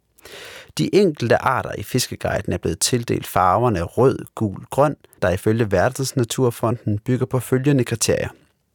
De 0.78 0.96
enkelte 0.96 1.38
arter 1.38 1.72
i 1.78 1.84
fiskeguiden 1.84 2.54
er 2.54 2.58
blevet 2.58 2.80
tildelt 2.80 3.28
farverne 3.28 3.82
rød, 3.82 4.20
gul, 4.36 4.66
grøn, 4.70 4.96
der 5.22 5.30
ifølge 5.30 5.72
Verdensnaturfonden 5.72 7.00
bygger 7.00 7.26
på 7.26 7.40
følgende 7.40 7.84
kriterier. 7.84 8.30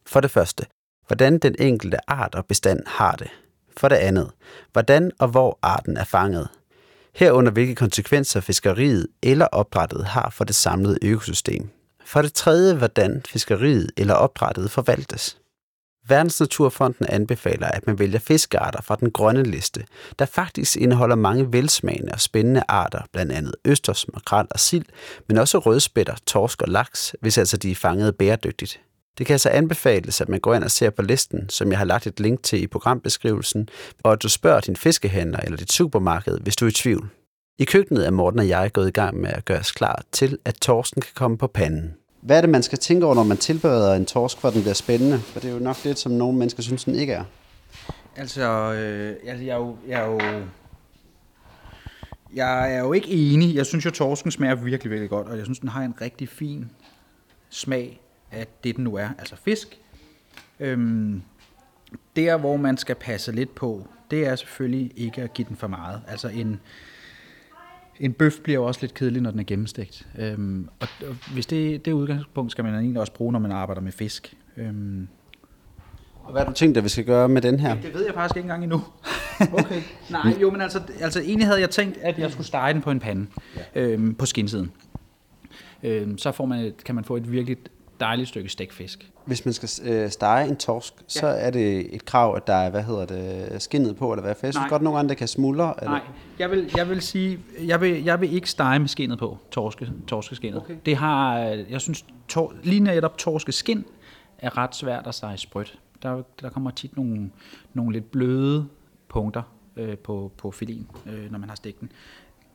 For 0.05 0.19
det 0.19 0.31
første, 0.31 0.65
hvordan 1.07 1.37
den 1.37 1.55
enkelte 1.59 2.09
art 2.09 2.35
og 2.35 2.45
bestand 2.45 2.79
har 2.87 3.11
det. 3.11 3.27
For 3.77 3.87
det 3.87 3.95
andet, 3.95 4.31
hvordan 4.71 5.11
og 5.19 5.27
hvor 5.27 5.59
arten 5.61 5.97
er 5.97 6.03
fanget. 6.03 6.47
Herunder 7.15 7.51
hvilke 7.51 7.75
konsekvenser 7.75 8.41
fiskeriet 8.41 9.07
eller 9.23 9.45
opdrættet 9.45 10.05
har 10.05 10.29
for 10.29 10.43
det 10.43 10.55
samlede 10.55 10.97
økosystem. 11.01 11.69
For 12.05 12.21
det 12.21 12.33
tredje, 12.33 12.75
hvordan 12.75 13.21
fiskeriet 13.27 13.91
eller 13.97 14.13
opdrættet 14.13 14.71
forvaltes. 14.71 15.37
Verdensnaturfonden 16.07 17.05
anbefaler, 17.09 17.67
at 17.67 17.87
man 17.87 17.99
vælger 17.99 18.19
fiskearter 18.19 18.81
fra 18.81 18.95
den 18.95 19.11
grønne 19.11 19.43
liste, 19.43 19.85
der 20.19 20.25
faktisk 20.25 20.77
indeholder 20.77 21.15
mange 21.15 21.53
velsmagende 21.53 22.11
og 22.11 22.21
spændende 22.21 22.63
arter, 22.67 23.01
blandt 23.11 23.31
andet 23.31 23.55
østers, 23.65 24.05
makrel 24.13 24.47
og 24.51 24.59
sild, 24.59 24.85
men 25.27 25.37
også 25.37 25.59
rødspætter, 25.59 26.15
torsk 26.27 26.61
og 26.61 26.67
laks, 26.67 27.15
hvis 27.21 27.37
altså 27.37 27.57
de 27.57 27.71
er 27.71 27.75
fanget 27.75 28.15
bæredygtigt. 28.17 28.79
Det 29.17 29.25
kan 29.25 29.33
altså 29.33 29.49
anbefales, 29.49 30.21
at 30.21 30.29
man 30.29 30.39
går 30.39 30.53
ind 30.53 30.63
og 30.63 30.71
ser 30.71 30.89
på 30.89 31.01
listen, 31.01 31.49
som 31.49 31.71
jeg 31.71 31.77
har 31.77 31.85
lagt 31.85 32.07
et 32.07 32.19
link 32.19 32.43
til 32.43 32.63
i 32.63 32.67
programbeskrivelsen, 32.67 33.69
og 34.03 34.11
at 34.11 34.23
du 34.23 34.29
spørger 34.29 34.59
din 34.59 34.75
fiskehandler 34.75 35.39
eller 35.39 35.57
dit 35.57 35.71
supermarked, 35.71 36.39
hvis 36.39 36.55
du 36.55 36.65
er 36.65 36.69
i 36.69 36.73
tvivl. 36.73 37.09
I 37.57 37.65
køkkenet 37.65 38.07
er 38.07 38.11
Morten 38.11 38.39
og 38.39 38.47
jeg 38.47 38.71
gået 38.73 38.87
i 38.87 38.91
gang 38.91 39.17
med 39.17 39.29
at 39.29 39.45
gøre 39.45 39.59
os 39.59 39.71
klar 39.71 40.03
til, 40.11 40.37
at 40.45 40.55
torsken 40.55 41.01
kan 41.01 41.11
komme 41.15 41.37
på 41.37 41.47
panden. 41.47 41.93
Hvad 42.21 42.37
er 42.37 42.41
det, 42.41 42.49
man 42.49 42.63
skal 42.63 42.77
tænke 42.77 43.05
over, 43.05 43.15
når 43.15 43.23
man 43.23 43.37
tilbereder 43.37 43.93
en 43.93 44.05
torsk, 44.05 44.37
for 44.37 44.47
at 44.47 44.53
den 44.53 44.61
bliver 44.61 44.73
spændende? 44.73 45.19
For 45.19 45.39
det 45.39 45.49
er 45.49 45.53
jo 45.53 45.59
nok 45.59 45.83
det, 45.83 45.99
som 45.99 46.11
nogle 46.11 46.37
mennesker 46.37 46.63
synes, 46.63 46.83
den 46.83 46.95
ikke 46.95 47.13
er. 47.13 47.23
Altså, 48.15 48.73
øh, 48.73 49.15
altså 49.27 49.45
jeg, 49.45 49.53
er 49.53 49.57
jo, 49.57 49.77
jeg 49.87 50.01
er 50.01 50.05
jo... 50.05 50.19
Jeg 52.35 52.75
er 52.75 52.79
jo 52.79 52.93
ikke 52.93 53.09
enig. 53.09 53.55
Jeg 53.55 53.65
synes 53.65 53.85
jo, 53.85 53.91
torsken 53.91 54.31
smager 54.31 54.55
virkelig, 54.55 54.91
virkelig 54.91 55.09
godt, 55.09 55.27
og 55.27 55.37
jeg 55.37 55.45
synes, 55.45 55.59
den 55.59 55.69
har 55.69 55.81
en 55.81 55.95
rigtig 56.01 56.29
fin 56.29 56.69
smag 57.49 58.01
af 58.31 58.47
det, 58.63 58.75
den 58.75 58.83
nu 58.83 58.95
er, 58.95 59.09
altså 59.19 59.35
fisk. 59.35 59.79
Øhm, 60.59 61.21
der, 62.15 62.37
hvor 62.37 62.57
man 62.57 62.77
skal 62.77 62.95
passe 62.95 63.31
lidt 63.31 63.55
på, 63.55 63.87
det 64.11 64.27
er 64.27 64.35
selvfølgelig 64.35 64.91
ikke 64.95 65.21
at 65.21 65.33
give 65.33 65.47
den 65.47 65.55
for 65.55 65.67
meget. 65.67 66.01
Altså 66.07 66.27
en, 66.27 66.59
en 67.99 68.13
bøf 68.13 68.33
bliver 68.43 68.59
jo 68.59 68.65
også 68.65 68.81
lidt 68.81 68.93
kedelig, 68.93 69.21
når 69.21 69.31
den 69.31 69.39
er 69.39 69.43
gennemstegt. 69.43 70.07
Øhm, 70.19 70.69
og, 70.79 70.87
og 71.07 71.15
hvis 71.33 71.45
det, 71.45 71.85
det 71.85 71.91
udgangspunkt 71.91 72.51
skal 72.51 72.63
man 72.63 72.73
egentlig 72.73 72.99
også 73.01 73.13
bruge, 73.13 73.31
når 73.31 73.39
man 73.39 73.51
arbejder 73.51 73.81
med 73.81 73.91
fisk. 73.91 74.33
Øhm, 74.57 75.07
Og 76.23 76.31
hvad 76.31 76.41
har 76.41 76.49
du 76.49 76.55
tænkt, 76.55 76.77
at 76.77 76.83
vi 76.83 76.89
skal 76.89 77.05
gøre 77.05 77.29
med 77.29 77.41
den 77.41 77.59
her? 77.59 77.75
det 77.81 77.93
ved 77.93 78.05
jeg 78.05 78.13
faktisk 78.13 78.37
ikke 78.37 78.45
engang 78.45 78.63
endnu. 78.63 78.81
Okay. 79.53 79.81
Nej, 80.09 80.33
jo, 80.41 80.51
men 80.51 80.61
altså, 80.61 80.81
altså 81.01 81.19
egentlig 81.21 81.47
havde 81.47 81.59
jeg 81.61 81.69
tænkt, 81.69 81.97
at 81.97 82.19
jeg 82.19 82.31
skulle 82.31 82.47
stege 82.47 82.73
den 82.73 82.81
på 82.81 82.91
en 82.91 82.99
pande 82.99 83.27
ja. 83.75 83.81
øhm, 83.81 84.15
på 84.15 84.25
skinsiden. 84.25 84.71
Øhm, 85.83 86.17
så 86.17 86.31
får 86.31 86.45
man 86.45 86.59
et, 86.59 86.83
kan 86.83 86.95
man 86.95 87.03
få 87.03 87.15
et 87.17 87.31
virkelig 87.31 87.57
dejligt 88.03 88.29
stykke 88.29 88.49
stegfisk. 88.49 89.11
Hvis 89.25 89.45
man 89.45 89.53
skal 89.53 89.69
øh, 89.91 90.09
stege 90.09 90.47
en 90.47 90.55
torsk, 90.55 90.93
ja. 90.99 91.03
så 91.07 91.27
er 91.27 91.51
det 91.51 91.95
et 91.95 92.05
krav, 92.05 92.35
at 92.35 92.47
der 92.47 92.53
er, 92.53 92.69
hvad 92.69 92.83
hedder 92.83 93.05
det, 93.05 93.61
skinnet 93.61 93.95
på, 93.95 94.11
eller 94.11 94.23
hvad? 94.23 94.35
For 94.35 94.47
jeg 94.47 94.53
synes 94.53 94.63
Nej. 94.63 94.69
godt 94.69 94.81
nogle 94.81 95.09
det 95.09 95.17
kan 95.17 95.27
smuldre. 95.27 95.73
Eller? 95.77 95.91
Nej, 95.91 96.01
jeg 96.39 96.51
vil, 96.51 96.71
jeg 96.77 96.89
vil 96.89 97.01
sige, 97.01 97.39
jeg 97.65 97.81
vil, 97.81 98.03
jeg 98.03 98.21
vil 98.21 98.33
ikke 98.33 98.49
stege 98.49 98.79
med 98.79 98.87
skinnet 98.87 99.19
på, 99.19 99.37
torske, 99.51 99.91
torskeskinnet. 100.07 100.61
Okay. 100.61 100.75
Det 100.85 100.95
har, 100.95 101.39
jeg 101.69 101.81
synes, 101.81 102.05
tor, 102.27 102.53
lige 102.63 102.79
netop 102.79 103.17
torskeskin 103.17 103.85
er 104.37 104.57
ret 104.57 104.75
svært 104.75 105.07
at 105.07 105.15
stege 105.15 105.37
sprødt. 105.37 105.79
Der, 106.03 106.21
der 106.41 106.49
kommer 106.49 106.71
tit 106.71 106.97
nogle, 106.97 107.29
nogle 107.73 107.93
lidt 107.93 108.11
bløde 108.11 108.67
punkter 109.09 109.41
øh, 109.77 109.97
på, 109.97 110.31
på 110.37 110.51
filin, 110.51 110.87
øh, 111.05 111.31
når 111.31 111.39
man 111.39 111.49
har 111.49 111.55
stegt 111.55 111.79
den. 111.79 111.91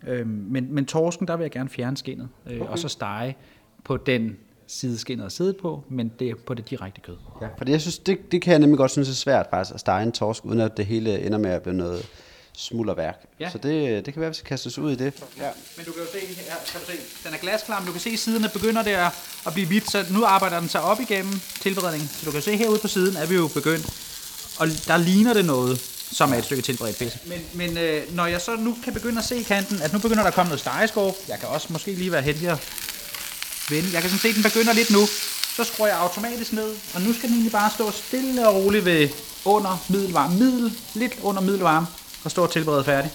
Øh, 0.07 0.27
men, 0.27 0.75
men 0.75 0.87
torsken, 0.87 1.29
der 1.29 1.37
vil 1.37 1.45
jeg 1.45 1.51
gerne 1.51 1.69
fjerne 1.69 1.97
skinnet, 1.97 2.29
øh, 2.47 2.61
okay. 2.61 2.71
og 2.71 2.79
så 2.79 2.89
stege 2.89 3.37
på 3.85 3.97
den 3.97 4.37
side 4.69 4.99
skinnet 4.99 5.25
er 5.25 5.29
siddet 5.29 5.57
på, 5.57 5.85
men 5.89 6.13
det 6.19 6.31
er 6.31 6.35
på 6.47 6.55
det 6.55 6.71
direkte 6.71 7.01
kød. 7.01 7.17
Ja. 7.43 7.47
Fordi 7.59 7.73
jeg 7.73 7.81
synes, 7.81 7.99
det, 7.99 8.33
det 8.33 8.43
kan 8.43 8.51
jeg 8.51 8.59
nemlig 8.59 8.79
godt 8.79 8.91
synes 8.91 9.09
er 9.09 9.15
svært 9.15 9.47
faktisk 9.51 9.75
at 9.75 9.81
stege 9.81 10.03
en 10.03 10.13
torsk, 10.13 10.45
uden 10.45 10.61
at 10.61 10.77
det 10.77 10.87
hele 10.87 11.21
ender 11.27 11.39
med 11.39 11.51
at 11.51 11.63
blive 11.63 11.77
noget 11.77 12.07
smulderværk. 12.53 13.27
Ja. 13.41 13.51
Så 13.51 13.59
det, 13.59 14.07
det 14.07 14.15
kan 14.15 14.21
være, 14.21 14.27
at 14.27 14.31
vi 14.31 14.35
skal 14.35 14.49
kaste 14.49 14.67
os 14.67 14.79
ud 14.79 14.93
i 14.93 14.97
det. 14.97 15.13
Ja. 15.39 15.51
Men 15.77 15.87
du 15.87 15.93
kan 15.93 16.03
jo 16.03 16.09
se, 16.13 16.19
her, 16.19 16.55
kan 16.73 16.81
du 16.81 16.87
se, 16.87 16.93
den 17.25 17.35
er 17.35 17.39
glasklar, 17.39 17.81
men 17.81 17.87
du 17.87 17.93
kan 17.93 18.01
se, 18.01 18.11
at 18.11 18.19
siderne 18.19 18.49
begynder 18.53 18.83
der 18.83 19.11
at 19.47 19.53
blive 19.53 19.67
hvidt, 19.67 19.91
så 19.91 20.05
nu 20.11 20.25
arbejder 20.25 20.61
den 20.61 20.69
sig 20.69 20.81
op 20.81 21.01
igennem 21.01 21.41
tilberedningen. 21.61 22.09
Så 22.09 22.27
du 22.27 22.31
kan 22.31 22.43
se 22.43 22.57
herude 22.57 22.79
på 22.79 22.89
siden, 22.89 23.17
er 23.17 23.27
vi 23.27 23.35
jo 23.35 23.49
begyndt, 23.55 23.87
og 24.59 24.67
der 24.87 24.97
ligner 24.97 25.35
det 25.35 25.45
noget, 25.45 25.79
som 26.13 26.33
er 26.33 26.37
et 26.37 26.45
stykke 26.45 26.63
tilberedt 26.63 26.97
fisk. 26.97 27.17
Men, 27.29 27.41
men 27.55 27.79
øh, 27.79 28.15
når 28.15 28.27
jeg 28.27 28.41
så 28.41 28.57
nu 28.57 28.77
kan 28.85 28.93
begynde 28.93 29.19
at 29.19 29.25
se 29.25 29.43
kanten, 29.43 29.83
at 29.83 29.93
nu 29.93 29.99
begynder 29.99 30.23
der 30.23 30.29
at 30.29 30.35
komme 30.35 30.49
noget 30.49 30.61
stegeskov, 30.61 31.17
jeg 31.29 31.39
kan 31.39 31.49
også 31.49 31.69
måske 31.71 31.93
lige 31.93 32.13
være 32.13 32.23
heldig 32.23 32.49
at 32.49 32.59
vende. 33.71 33.89
Jeg 33.93 34.01
kan 34.03 34.11
sådan 34.11 34.19
se, 34.21 34.29
at 34.29 34.35
den 34.35 34.43
begynder 34.43 34.73
lidt 34.73 34.91
nu 34.91 35.09
så 35.59 35.65
skruer 35.65 35.89
jeg 35.89 35.99
automatisk 35.99 36.53
ned, 36.53 36.75
og 36.95 37.01
nu 37.01 37.13
skal 37.13 37.29
den 37.29 37.35
egentlig 37.35 37.53
bare 37.53 37.71
stå 37.75 37.91
stille 37.91 38.49
og 38.49 38.55
roligt 38.55 38.85
ved 38.85 39.09
under 39.45 39.85
middelvarme, 39.89 40.39
middel, 40.39 40.73
lidt 40.95 41.13
under 41.23 41.43
middelvarme, 41.43 41.87
og 42.25 42.31
stå 42.31 42.43
og 42.43 42.51
tilberede 42.51 42.85
færdig. 42.85 43.11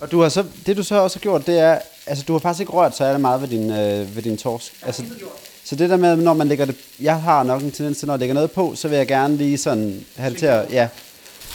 Og 0.00 0.10
du 0.10 0.20
har 0.20 0.28
så, 0.28 0.44
det 0.66 0.76
du 0.76 0.82
så 0.82 0.94
også 0.94 1.16
har 1.18 1.20
gjort, 1.20 1.46
det 1.46 1.58
er, 1.58 1.78
altså 2.06 2.24
du 2.28 2.32
har 2.32 2.40
faktisk 2.40 2.60
ikke 2.60 2.72
rørt 2.72 2.96
særlig 2.96 3.20
meget 3.20 3.40
ved 3.40 3.48
din, 3.48 3.70
øh, 3.70 4.16
ved 4.16 4.22
din 4.22 4.36
torsk. 4.36 4.72
Altså, 4.82 5.02
så 5.64 5.76
det 5.76 5.90
der 5.90 5.96
med, 5.96 6.16
når 6.16 6.34
man 6.34 6.48
lægger 6.48 6.64
det, 6.64 6.76
jeg 7.00 7.20
har 7.20 7.42
nok 7.42 7.62
en 7.62 7.70
tendens 7.70 7.98
til, 7.98 8.06
når 8.06 8.14
jeg 8.14 8.18
lægger 8.18 8.34
noget 8.34 8.50
på, 8.50 8.74
så 8.76 8.88
vil 8.88 8.96
jeg 8.98 9.06
gerne 9.06 9.36
lige 9.36 9.58
sådan 9.58 10.04
have 10.16 10.30
det 10.30 10.38
til 10.38 10.46
at, 10.46 10.66
ja, 10.70 10.88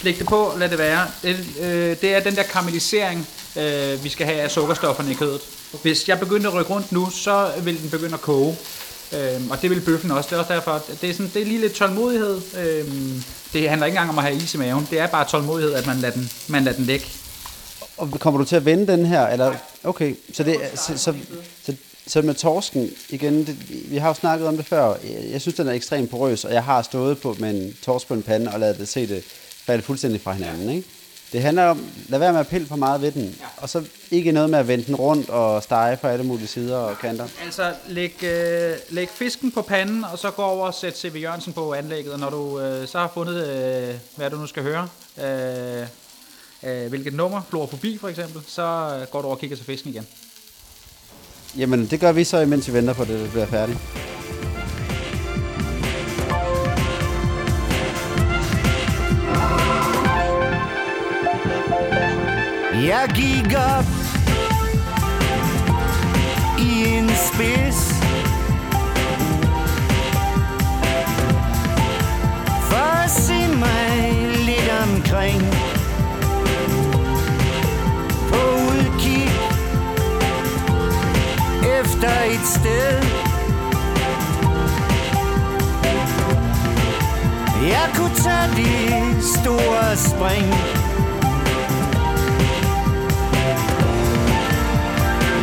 Læg 0.02 0.18
det 0.18 0.26
på, 0.26 0.52
lad 0.58 0.68
det 0.68 0.78
være. 0.78 1.06
Det, 1.22 1.46
øh, 1.60 1.96
det 2.00 2.14
er 2.14 2.20
den 2.20 2.36
der 2.36 2.42
karamellisering, 2.42 3.28
øh, 3.56 4.04
vi 4.04 4.08
skal 4.08 4.26
have 4.26 4.40
af 4.40 4.50
sukkerstofferne 4.50 5.10
i 5.10 5.14
kødet. 5.14 5.40
Hvis 5.82 6.08
jeg 6.08 6.20
begynder 6.20 6.48
at 6.48 6.54
rykke 6.54 6.74
rundt 6.74 6.92
nu, 6.92 7.10
så 7.10 7.50
vil 7.62 7.82
den 7.82 7.90
begynde 7.90 8.14
at 8.14 8.20
koge. 8.20 8.56
Øhm, 9.12 9.50
og 9.50 9.62
det 9.62 9.70
vil 9.70 9.80
bøffen 9.80 10.10
også. 10.10 10.28
Det 10.30 10.36
er 10.36 10.40
også 10.40 10.54
derfor, 10.54 10.70
at 10.70 10.82
det 11.00 11.10
er, 11.10 11.14
sådan, 11.14 11.30
det 11.34 11.42
er 11.42 11.46
lige 11.46 11.60
lidt 11.60 11.72
tålmodighed. 11.72 12.40
Øhm, 12.58 13.22
det 13.52 13.68
handler 13.68 13.86
ikke 13.86 13.96
engang 13.96 14.10
om 14.10 14.18
at 14.18 14.24
have 14.24 14.36
is 14.36 14.54
i 14.54 14.58
maven. 14.58 14.88
Det 14.90 14.98
er 14.98 15.06
bare 15.06 15.24
tålmodighed, 15.24 15.74
at 15.74 15.86
man 15.86 15.96
lader 15.96 16.14
den, 16.14 16.30
man 16.48 16.64
lader 16.64 16.76
den 16.76 16.86
ligge. 16.86 17.06
Og 17.96 18.10
kommer 18.10 18.38
du 18.38 18.44
til 18.44 18.56
at 18.56 18.64
vende 18.64 18.86
den 18.86 19.06
her? 19.06 19.26
Eller? 19.26 19.54
Okay, 19.84 20.14
så, 20.32 20.42
det, 20.42 20.56
så, 20.74 20.98
så, 20.98 21.14
så, 21.66 21.74
så 22.06 22.22
med 22.22 22.34
torsken, 22.34 22.90
igen, 23.08 23.46
det, 23.46 23.56
vi 23.90 23.96
har 23.96 24.08
jo 24.08 24.14
snakket 24.14 24.48
om 24.48 24.56
det 24.56 24.66
før, 24.66 24.94
jeg, 25.04 25.30
jeg 25.30 25.40
synes, 25.40 25.56
den 25.56 25.68
er 25.68 25.72
ekstremt 25.72 26.10
porøs, 26.10 26.44
og 26.44 26.52
jeg 26.52 26.64
har 26.64 26.82
stået 26.82 27.18
på 27.18 27.36
med 27.38 27.50
en 27.50 27.76
torsk 27.82 28.08
på 28.08 28.14
en 28.14 28.22
pande 28.22 28.50
og 28.52 28.60
ladet 28.60 28.78
det 28.78 28.88
se 28.88 29.06
det 29.06 29.24
falde 29.66 29.82
fuldstændig 29.82 30.20
fra 30.20 30.32
hinanden. 30.32 30.70
Ikke? 30.70 30.88
Det 31.32 31.42
handler 31.42 31.64
om, 31.64 31.86
lad 32.08 32.18
være 32.18 32.32
med 32.32 32.40
at 32.40 32.48
pille 32.48 32.66
for 32.66 32.76
meget 32.76 33.02
ved 33.02 33.12
den, 33.12 33.36
og 33.56 33.68
så 33.68 33.84
ikke 34.10 34.32
noget 34.32 34.50
med 34.50 34.58
at 34.58 34.68
vende 34.68 34.84
den 34.84 34.96
rundt 34.96 35.30
og 35.30 35.62
stege 35.62 35.96
på 35.96 36.06
alle 36.06 36.24
mulige 36.24 36.46
sider 36.46 36.76
og 36.76 36.98
kanter. 36.98 37.28
Altså, 37.44 37.74
læg, 37.88 38.24
øh, 38.24 38.72
læg 38.88 39.08
fisken 39.08 39.50
på 39.52 39.62
panden, 39.62 40.04
og 40.04 40.18
så 40.18 40.30
gå 40.30 40.42
over 40.42 40.66
og 40.66 40.74
sæt 40.74 40.98
C.V. 40.98 41.16
Jørgensen 41.22 41.52
på 41.52 41.74
anlægget. 41.74 42.12
Og 42.12 42.18
når 42.18 42.30
du 42.30 42.60
øh, 42.60 42.88
så 42.88 42.98
har 42.98 43.10
fundet, 43.14 43.48
øh, 43.48 43.94
hvad 44.16 44.30
du 44.30 44.36
nu 44.36 44.46
skal 44.46 44.62
høre, 44.62 44.88
øh, 45.22 45.86
øh, 46.62 46.88
hvilket 46.88 47.14
nummer, 47.14 47.42
flor 47.50 47.66
forbi 47.66 47.98
for 47.98 48.08
eksempel, 48.08 48.42
så 48.46 48.62
øh, 49.00 49.06
går 49.06 49.20
du 49.20 49.26
over 49.26 49.36
og 49.36 49.40
kigger 49.40 49.56
til 49.56 49.66
fisken 49.66 49.90
igen. 49.90 50.06
Jamen, 51.58 51.86
det 51.86 52.00
gør 52.00 52.12
vi 52.12 52.24
så, 52.24 52.38
imens 52.38 52.68
vi 52.68 52.72
venter 52.72 52.94
på, 52.94 53.02
at 53.02 53.08
det 53.08 53.30
bliver 53.30 53.46
færdigt. 53.46 53.78
Jeg 62.72 63.08
gik 63.14 63.54
op 63.56 63.84
i 66.58 66.84
en 66.86 67.08
spids. 67.08 67.94
For 72.70 73.02
at 73.04 73.10
se 73.10 73.48
mig 73.48 74.22
lidt 74.38 74.70
omkring. 74.82 75.42
På 78.28 78.40
udkig. 78.70 79.30
Efter 81.80 82.22
et 82.30 82.46
sted. 82.46 83.04
Jeg 87.68 87.90
kunne 87.94 88.14
tage 88.14 88.56
det 88.56 89.24
store 89.24 89.96
spring. 89.96 90.79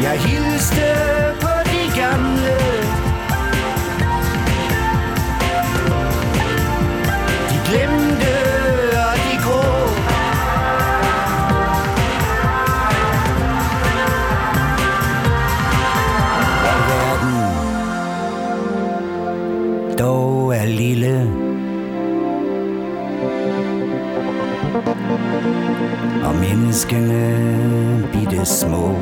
Jeg 0.07 0.19
hilste 0.19 0.87
på 1.41 1.53
de 1.71 1.81
gamle. 2.01 2.57
De 7.49 7.57
glemte 7.67 8.35
og 9.03 9.13
de 9.23 9.33
grå. 9.43 9.65
Og 16.69 16.77
verden 16.89 17.35
dog 19.99 20.55
er 20.55 20.65
lille. 20.65 21.15
Og 26.27 26.35
menneskene 26.35 27.21
bitte 28.13 28.45
små. 28.45 28.95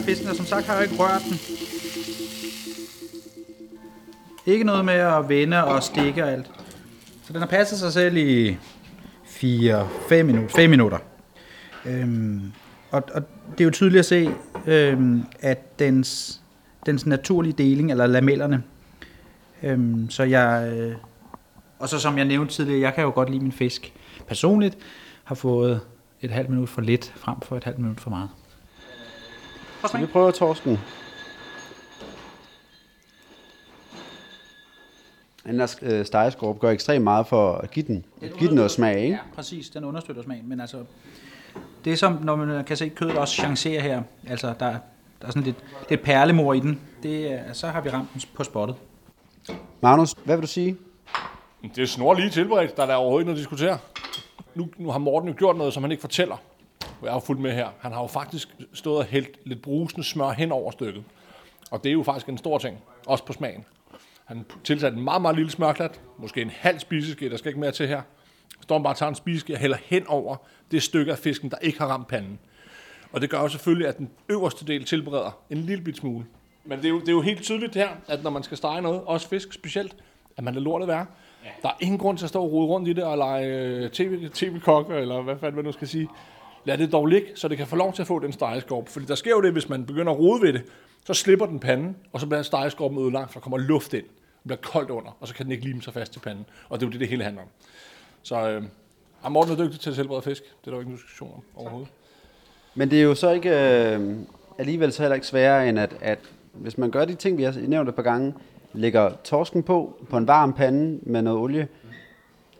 Af 0.00 0.06
fisken, 0.06 0.28
og 0.28 0.36
som 0.36 0.46
sagt 0.46 0.66
har 0.66 0.74
jeg 0.74 0.82
ikke 0.82 0.96
rørt 1.02 1.22
den. 1.28 1.38
Ikke 4.46 4.64
noget 4.64 4.84
med 4.84 4.94
at 4.94 5.28
vende 5.28 5.64
og 5.64 5.82
stikke 5.82 6.24
og 6.24 6.32
alt. 6.32 6.50
Så 7.24 7.32
den 7.32 7.40
har 7.40 7.46
passet 7.46 7.78
sig 7.78 7.92
selv 7.92 8.16
i 8.16 8.56
4-5 9.24 10.22
minutter. 10.22 10.48
5 10.56 10.70
minutter. 10.70 10.98
Øhm, 11.86 12.52
og, 12.90 13.02
og 13.14 13.22
det 13.52 13.60
er 13.60 13.64
jo 13.64 13.70
tydeligt 13.70 13.98
at 13.98 14.06
se, 14.06 14.30
øhm, 14.66 15.24
at 15.40 15.78
dens, 15.78 16.40
dens 16.86 17.06
naturlige 17.06 17.52
deling, 17.52 17.90
eller 17.90 18.06
lamellerne, 18.06 18.62
øhm, 19.62 20.10
så 20.10 20.22
jeg, 20.22 20.72
øh, 20.72 20.94
og 21.78 21.88
så 21.88 21.98
som 21.98 22.18
jeg 22.18 22.24
nævnte 22.24 22.54
tidligere, 22.54 22.80
jeg 22.80 22.94
kan 22.94 23.04
jo 23.04 23.10
godt 23.14 23.30
lide 23.30 23.42
min 23.42 23.52
fisk. 23.52 23.92
Personligt 24.28 24.78
har 25.24 25.34
fået 25.34 25.80
et 26.20 26.30
halvt 26.30 26.48
minut 26.50 26.68
for 26.68 26.80
lidt, 26.80 27.12
frem 27.16 27.40
for 27.40 27.56
et 27.56 27.64
halvt 27.64 27.78
minut 27.78 28.00
for 28.00 28.10
meget. 28.10 28.28
Så 29.86 29.98
vi 29.98 30.06
prøver 30.06 30.30
torsken. 30.30 30.78
Den 35.46 35.58
der 35.60 35.76
øh, 35.82 36.04
stegeskorp 36.06 36.58
gør 36.60 36.70
ekstremt 36.70 37.04
meget 37.04 37.26
for 37.26 37.54
at 37.54 37.70
give 37.70 37.86
den, 37.86 38.04
give 38.38 38.48
den 38.48 38.54
noget 38.56 38.70
smag, 38.70 38.98
ikke? 39.02 39.14
Ja, 39.14 39.18
præcis. 39.34 39.70
Den 39.70 39.84
understøtter 39.84 40.22
smagen. 40.22 40.48
Men 40.48 40.60
altså, 40.60 40.84
det 41.84 41.92
er 41.92 41.96
som, 41.96 42.18
når 42.22 42.36
man 42.36 42.64
kan 42.64 42.76
se 42.76 42.88
kødet 42.88 43.18
også 43.18 43.34
chancerer 43.34 43.82
her. 43.82 44.02
Altså, 44.28 44.46
der, 44.46 44.54
der 45.20 45.26
er 45.26 45.30
sådan 45.30 45.42
lidt, 45.42 45.56
lidt 45.88 46.02
perlemor 46.02 46.52
i 46.54 46.60
den. 46.60 46.80
Det, 47.02 47.32
er- 47.32 47.52
så 47.52 47.68
har 47.68 47.80
vi 47.80 47.90
ramt 47.90 48.08
den 48.14 48.22
på 48.34 48.44
spottet. 48.44 48.76
Magnus, 49.80 50.14
hvad 50.24 50.36
vil 50.36 50.42
du 50.42 50.46
sige? 50.46 50.76
Det 51.74 51.82
er 51.82 51.86
snor 51.86 52.14
lige 52.14 52.30
tilberedt, 52.30 52.76
der 52.76 52.82
er 52.82 52.86
der 52.86 52.94
overhovedet 52.94 53.22
ikke 53.22 53.32
noget 53.32 53.38
at 53.38 53.50
diskutere. 53.50 53.78
Nu, 54.54 54.68
nu 54.78 54.90
har 54.90 54.98
Morten 54.98 55.28
jo 55.28 55.34
gjort 55.38 55.56
noget, 55.56 55.72
som 55.74 55.82
han 55.82 55.90
ikke 55.90 56.00
fortæller. 56.00 56.36
Jeg 57.02 57.10
har 57.10 57.16
jo 57.16 57.20
fulgt 57.20 57.42
med 57.42 57.52
her. 57.52 57.68
Han 57.80 57.92
har 57.92 58.00
jo 58.00 58.06
faktisk 58.06 58.48
stået 58.72 58.98
og 58.98 59.04
hældt 59.04 59.38
lidt 59.44 59.62
brusende 59.62 60.04
smør 60.04 60.30
hen 60.30 60.52
over 60.52 60.70
stykket. 60.70 61.04
Og 61.70 61.84
det 61.84 61.90
er 61.90 61.92
jo 61.92 62.02
faktisk 62.02 62.28
en 62.28 62.38
stor 62.38 62.58
ting, 62.58 62.78
også 63.06 63.24
på 63.24 63.32
smagen. 63.32 63.64
Han 64.24 64.44
tilsat 64.64 64.92
en 64.92 65.04
meget, 65.04 65.22
meget 65.22 65.36
lille 65.36 65.50
smørklat, 65.50 66.00
måske 66.18 66.42
en 66.42 66.50
halv 66.50 66.78
spiseske, 66.78 67.30
der 67.30 67.36
skal 67.36 67.48
ikke 67.48 67.60
mere 67.60 67.72
til 67.72 67.88
her. 67.88 68.02
Står 68.60 68.78
bare 68.78 68.94
tager 68.94 69.10
en 69.10 69.14
spiseske 69.14 69.52
og 69.52 69.58
hælder 69.58 69.76
hen 69.84 70.06
over 70.06 70.36
det 70.70 70.82
stykke 70.82 71.12
af 71.12 71.18
fisken, 71.18 71.50
der 71.50 71.56
ikke 71.58 71.78
har 71.78 71.86
ramt 71.86 72.08
panden. 72.08 72.38
Og 73.12 73.20
det 73.20 73.30
gør 73.30 73.40
jo 73.40 73.48
selvfølgelig, 73.48 73.88
at 73.88 73.98
den 73.98 74.10
øverste 74.28 74.66
del 74.66 74.84
tilbereder 74.84 75.38
en 75.50 75.58
lille 75.58 75.84
bit 75.84 75.96
smule. 75.96 76.26
Men 76.64 76.78
det 76.78 76.84
er, 76.84 76.88
jo, 76.88 77.00
det 77.00 77.08
er 77.08 77.12
jo 77.12 77.20
helt 77.20 77.42
tydeligt 77.42 77.74
her, 77.74 77.88
at 78.08 78.22
når 78.22 78.30
man 78.30 78.42
skal 78.42 78.56
stege 78.56 78.82
noget, 78.82 79.02
også 79.06 79.28
fisk 79.28 79.52
specielt, 79.52 79.96
at 80.36 80.44
man 80.44 80.54
lader 80.54 80.64
lortet 80.64 80.88
være. 80.88 81.06
Ja. 81.44 81.50
Der 81.62 81.68
er 81.68 81.76
ingen 81.80 81.98
grund 81.98 82.18
til 82.18 82.24
at 82.24 82.28
stå 82.28 82.42
og 82.42 82.52
rode 82.52 82.66
rundt 82.66 82.88
i 82.88 82.92
det 82.92 83.04
og 83.04 83.18
lege 83.18 83.46
øh, 83.46 83.90
TV, 83.90 84.28
tv-kok, 84.28 84.90
eller 84.90 85.22
hvad 85.22 85.36
fanden 85.38 85.56
man 85.56 85.64
nu 85.64 85.72
skal 85.72 85.88
sige. 85.88 86.08
Lad 86.64 86.78
det 86.78 86.92
dog 86.92 87.06
ligge, 87.06 87.28
så 87.34 87.48
det 87.48 87.58
kan 87.58 87.66
få 87.66 87.76
lov 87.76 87.92
til 87.92 88.02
at 88.02 88.06
få 88.06 88.18
den 88.18 88.32
stegeskorp. 88.32 88.88
Fordi 88.88 89.06
der 89.06 89.14
sker 89.14 89.30
jo 89.30 89.40
det, 89.40 89.52
hvis 89.52 89.68
man 89.68 89.86
begynder 89.86 90.12
at 90.12 90.18
rode 90.18 90.42
ved 90.42 90.52
det, 90.52 90.62
så 91.04 91.14
slipper 91.14 91.46
den 91.46 91.60
panden, 91.60 91.96
og 92.12 92.20
så 92.20 92.26
bliver 92.26 92.42
stegeskorpen 92.42 92.98
ødelagt, 92.98 93.32
for 93.32 93.40
der 93.40 93.42
kommer 93.42 93.58
luft 93.58 93.94
ind. 93.94 94.04
Det 94.04 94.44
bliver 94.44 94.58
koldt 94.62 94.90
under, 94.90 95.16
og 95.20 95.28
så 95.28 95.34
kan 95.34 95.44
den 95.44 95.52
ikke 95.52 95.64
lime 95.64 95.82
sig 95.82 95.92
fast 95.92 96.12
til 96.12 96.20
panden. 96.20 96.46
Og 96.68 96.80
det 96.80 96.86
er 96.86 96.88
jo 96.88 96.92
det, 96.92 97.00
det 97.00 97.08
hele 97.08 97.24
handler 97.24 97.42
om. 97.42 97.48
Så 98.22 98.48
øh, 98.48 98.62
ja, 99.24 99.28
Morten 99.28 99.52
er 99.52 99.64
dygtig 99.64 99.80
til 99.80 99.90
at 99.90 99.96
tilberede 99.96 100.22
fisk. 100.22 100.42
Det 100.42 100.66
er 100.66 100.70
der 100.70 100.72
jo 100.72 100.80
ikke 100.80 100.90
nogen 100.90 100.96
diskussion 100.96 101.32
om 101.34 101.42
overhovedet. 101.56 101.88
Men 102.74 102.90
det 102.90 102.98
er 102.98 103.02
jo 103.02 103.14
så 103.14 103.30
ikke 103.30 103.50
øh, 103.50 104.16
alligevel 104.58 104.92
så 104.92 105.02
heller 105.02 105.14
ikke 105.14 105.26
sværere, 105.26 105.68
end 105.68 105.78
at, 105.78 105.96
at 106.00 106.18
hvis 106.52 106.78
man 106.78 106.90
gør 106.90 107.04
de 107.04 107.14
ting, 107.14 107.38
vi 107.38 107.42
har 107.42 107.54
nævnt 107.66 107.88
et 107.88 107.94
par 107.94 108.02
gange, 108.02 108.34
lægger 108.72 109.12
torsken 109.24 109.62
på, 109.62 109.96
på 110.10 110.16
en 110.16 110.26
varm 110.26 110.52
pande 110.52 111.00
med 111.02 111.22
noget 111.22 111.38
olie, 111.38 111.68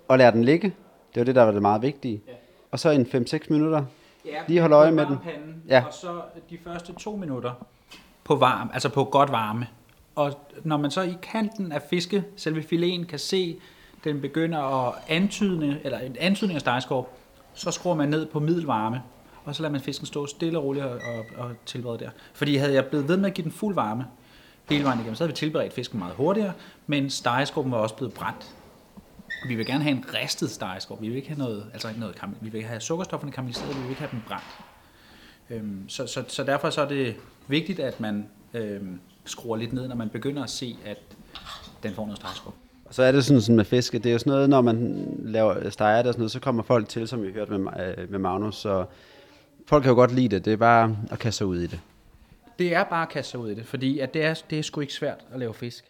og 0.09 0.19
lader 0.19 0.31
den 0.31 0.45
ligge. 0.45 0.67
Det 1.15 1.17
er 1.17 1.21
jo 1.21 1.25
det, 1.25 1.35
der 1.35 1.43
var 1.43 1.53
det 1.53 1.63
meget 1.63 1.83
vigtige. 1.83 2.23
Og 2.71 2.79
så 2.79 2.91
en 2.91 3.07
5-6 3.07 3.39
minutter. 3.51 3.85
Lige 4.49 4.61
holde 4.61 4.77
øje 4.77 4.91
med 4.93 5.07
den. 5.07 5.19
Panden, 5.19 5.63
Ja. 5.69 5.85
Og 5.87 5.93
så 5.93 6.21
de 6.51 6.59
første 6.65 6.93
to 6.93 7.17
minutter 7.17 7.53
på 8.25 8.37
varme, 8.37 8.71
altså 8.75 8.89
på 8.89 9.05
godt 9.05 9.33
varme. 9.33 9.67
Og 10.15 10.33
når 10.65 10.77
man 10.77 10.91
så 10.91 11.03
i 11.03 11.15
kanten 11.23 11.73
af 11.73 11.83
fiske, 11.83 12.25
selve 12.37 12.61
filéen, 12.61 13.07
kan 13.07 13.19
se, 13.19 13.57
den 14.05 14.21
begynder 14.21 14.89
at 14.89 14.95
antyde, 15.09 15.81
eller 15.85 15.99
en 15.99 16.17
antydning 16.21 16.55
af 16.55 16.61
stegeskorp, 16.61 17.07
så 17.55 17.71
skruer 17.71 17.95
man 17.95 18.09
ned 18.09 18.27
på 18.27 18.41
middelvarme, 18.41 19.03
og 19.45 19.55
så 19.55 19.63
lader 19.63 19.73
man 19.73 19.81
fisken 19.81 20.07
stå 20.07 20.27
stille 20.27 20.59
og 20.59 20.65
roligt 20.65 20.85
og, 20.85 20.93
og, 20.93 21.45
og 21.45 21.51
tilberede 21.67 21.99
der. 21.99 22.11
Fordi 22.35 22.57
havde 22.57 22.75
jeg 22.75 22.87
blevet 22.87 23.09
ved 23.09 23.17
med 23.17 23.27
at 23.27 23.35
give 23.35 23.45
den 23.45 23.53
fuld 23.53 23.75
varme, 23.75 24.05
hele 24.71 24.85
vejen 24.85 24.99
igennem. 24.99 25.15
Så 25.15 25.25
havde 25.25 25.33
vi 25.33 25.37
tilberedt 25.37 25.73
fisken 25.73 25.99
meget 25.99 26.15
hurtigere, 26.15 26.53
men 26.87 27.11
stegeskorpen 27.11 27.73
var 27.73 27.79
også 27.79 27.95
blevet 27.95 28.15
brændt. 28.15 28.55
Vi 29.49 29.55
vil 29.55 29.67
gerne 29.67 29.85
have 29.85 29.97
en 29.97 30.05
ristet 30.15 30.51
stegeskorp. 30.51 31.01
Vi 31.03 31.09
vil 31.09 31.17
ikke 31.17 31.29
have 31.29 31.39
noget, 31.39 31.67
altså 31.73 31.89
ikke 31.89 32.01
noget, 32.01 32.15
karamel- 32.17 32.37
vi 32.41 32.49
vil 32.49 32.63
have 32.63 32.81
sukkerstofferne 32.81 33.33
karamelliseret, 33.33 33.77
vi 33.77 33.81
vil 33.81 33.91
ikke 33.91 34.01
have 34.01 34.11
dem 34.13 34.21
brændt. 34.29 34.45
Øhm, 35.51 35.89
så, 35.89 36.07
så, 36.07 36.25
så 36.29 36.45
derfor 36.45 36.71
så 36.71 36.81
er 36.81 36.89
det 36.89 37.17
vigtigt, 37.49 37.81
at 37.81 38.01
man 38.01 38.29
øhm, 38.55 39.01
skruer 39.25 39.57
lidt 39.57 39.73
ned, 39.73 39.89
når 39.89 39.97
man 39.97 40.09
begynder 40.09 40.43
at 40.43 40.51
se, 40.51 40.79
at 40.85 40.99
den 41.83 41.95
får 41.95 42.05
noget 42.05 42.19
stegeskorp. 42.19 42.55
Og 42.85 42.95
så 42.95 43.03
er 43.03 43.13
det 43.13 43.25
sådan, 43.25 43.41
sådan 43.41 43.57
med 43.57 43.65
fiske, 43.65 43.99
det 43.99 44.07
er 44.07 44.13
jo 44.13 44.19
sådan 44.19 44.31
noget, 44.31 44.51
når 44.51 44.61
man 44.61 45.07
laver 45.19 45.71
steger 45.71 45.97
det 45.97 46.07
og 46.07 46.15
sådan 46.15 46.21
noget, 46.21 46.31
så 46.31 46.41
kommer 46.41 46.63
folk 46.63 46.89
til, 46.89 47.09
som 47.09 47.23
vi 47.23 47.33
hørte 47.33 47.59
med, 47.59 47.73
øh, 47.99 48.11
med 48.11 48.19
Magnus, 48.19 48.57
så 48.57 48.85
folk 49.67 49.83
kan 49.83 49.91
jo 49.91 49.95
godt 49.95 50.15
lide 50.15 50.29
det, 50.29 50.45
det 50.45 50.53
er 50.53 50.57
bare 50.57 50.97
at 51.11 51.19
kaste 51.19 51.39
sig 51.39 51.47
ud 51.47 51.59
i 51.59 51.67
det. 51.67 51.81
Det 52.59 52.75
er 52.75 52.85
bare 52.85 53.03
at 53.03 53.09
kaste 53.09 53.31
sig 53.31 53.41
ud 53.41 53.51
i 53.51 53.55
det, 53.55 53.67
fordi 53.67 53.99
at 53.99 54.15
det, 54.15 54.25
er, 54.25 54.35
det 54.51 54.59
er 54.59 54.63
sgu 54.63 54.81
ikke 54.81 54.93
svært 54.93 55.25
at 55.33 55.39
lave 55.39 55.55
fisk. 55.55 55.85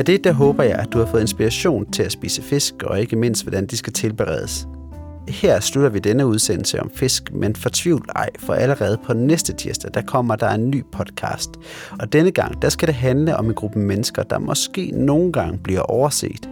Med 0.00 0.04
det, 0.04 0.24
der 0.24 0.32
håber 0.32 0.62
jeg, 0.62 0.78
at 0.78 0.92
du 0.92 0.98
har 0.98 1.06
fået 1.06 1.20
inspiration 1.20 1.92
til 1.92 2.02
at 2.02 2.12
spise 2.12 2.42
fisk, 2.42 2.74
og 2.82 3.00
ikke 3.00 3.16
mindst, 3.16 3.44
hvordan 3.44 3.66
de 3.66 3.76
skal 3.76 3.92
tilberedes. 3.92 4.68
Her 5.28 5.60
slutter 5.60 5.90
vi 5.90 5.98
denne 5.98 6.26
udsendelse 6.26 6.80
om 6.80 6.90
fisk, 6.94 7.32
men 7.32 7.56
fortvivl 7.56 8.08
ej, 8.16 8.28
for 8.38 8.54
allerede 8.54 8.98
på 9.06 9.12
næste 9.12 9.52
tirsdag, 9.52 9.90
der 9.94 10.02
kommer 10.02 10.36
der 10.36 10.50
en 10.50 10.70
ny 10.70 10.84
podcast. 10.92 11.50
Og 12.00 12.12
denne 12.12 12.30
gang, 12.30 12.62
der 12.62 12.68
skal 12.68 12.88
det 12.88 12.94
handle 12.94 13.36
om 13.36 13.46
en 13.46 13.54
gruppe 13.54 13.78
mennesker, 13.78 14.22
der 14.22 14.38
måske 14.38 14.90
nogle 14.94 15.32
gange 15.32 15.58
bliver 15.58 15.82
overset. 15.82 16.48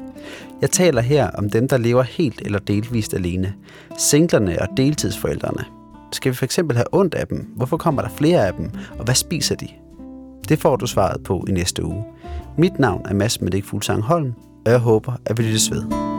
Jeg 0.61 0.70
taler 0.70 1.00
her 1.00 1.30
om 1.30 1.50
dem, 1.50 1.68
der 1.68 1.76
lever 1.76 2.02
helt 2.02 2.42
eller 2.44 2.58
delvist 2.58 3.14
alene. 3.14 3.54
Singlerne 3.98 4.62
og 4.62 4.68
deltidsforældrene. 4.76 5.64
Skal 6.12 6.32
vi 6.32 6.37
for 6.37 6.44
eksempel 6.44 6.76
have 6.76 6.94
ondt 6.94 7.14
af 7.14 7.26
dem? 7.26 7.52
Hvorfor 7.56 7.76
kommer 7.76 8.02
der 8.02 8.08
flere 8.08 8.46
af 8.46 8.52
dem? 8.52 8.70
Og 8.98 9.04
hvad 9.04 9.14
spiser 9.14 9.54
de? 9.54 9.68
Det 10.48 10.58
får 10.58 10.76
du 10.76 10.87
svaret 10.87 11.22
på 11.22 11.44
i 11.48 11.52
næste 11.52 11.84
uge. 11.84 12.04
Mit 12.56 12.78
navn 12.78 13.06
er 13.06 13.14
Mads 13.14 13.40
Medik 13.40 13.64
Fuglsang 13.64 14.02
Holm, 14.02 14.34
og 14.66 14.72
jeg 14.72 14.80
håber, 14.80 15.12
at 15.26 15.38
vi 15.38 15.42
lyttes 15.42 15.70
ved. 15.70 16.17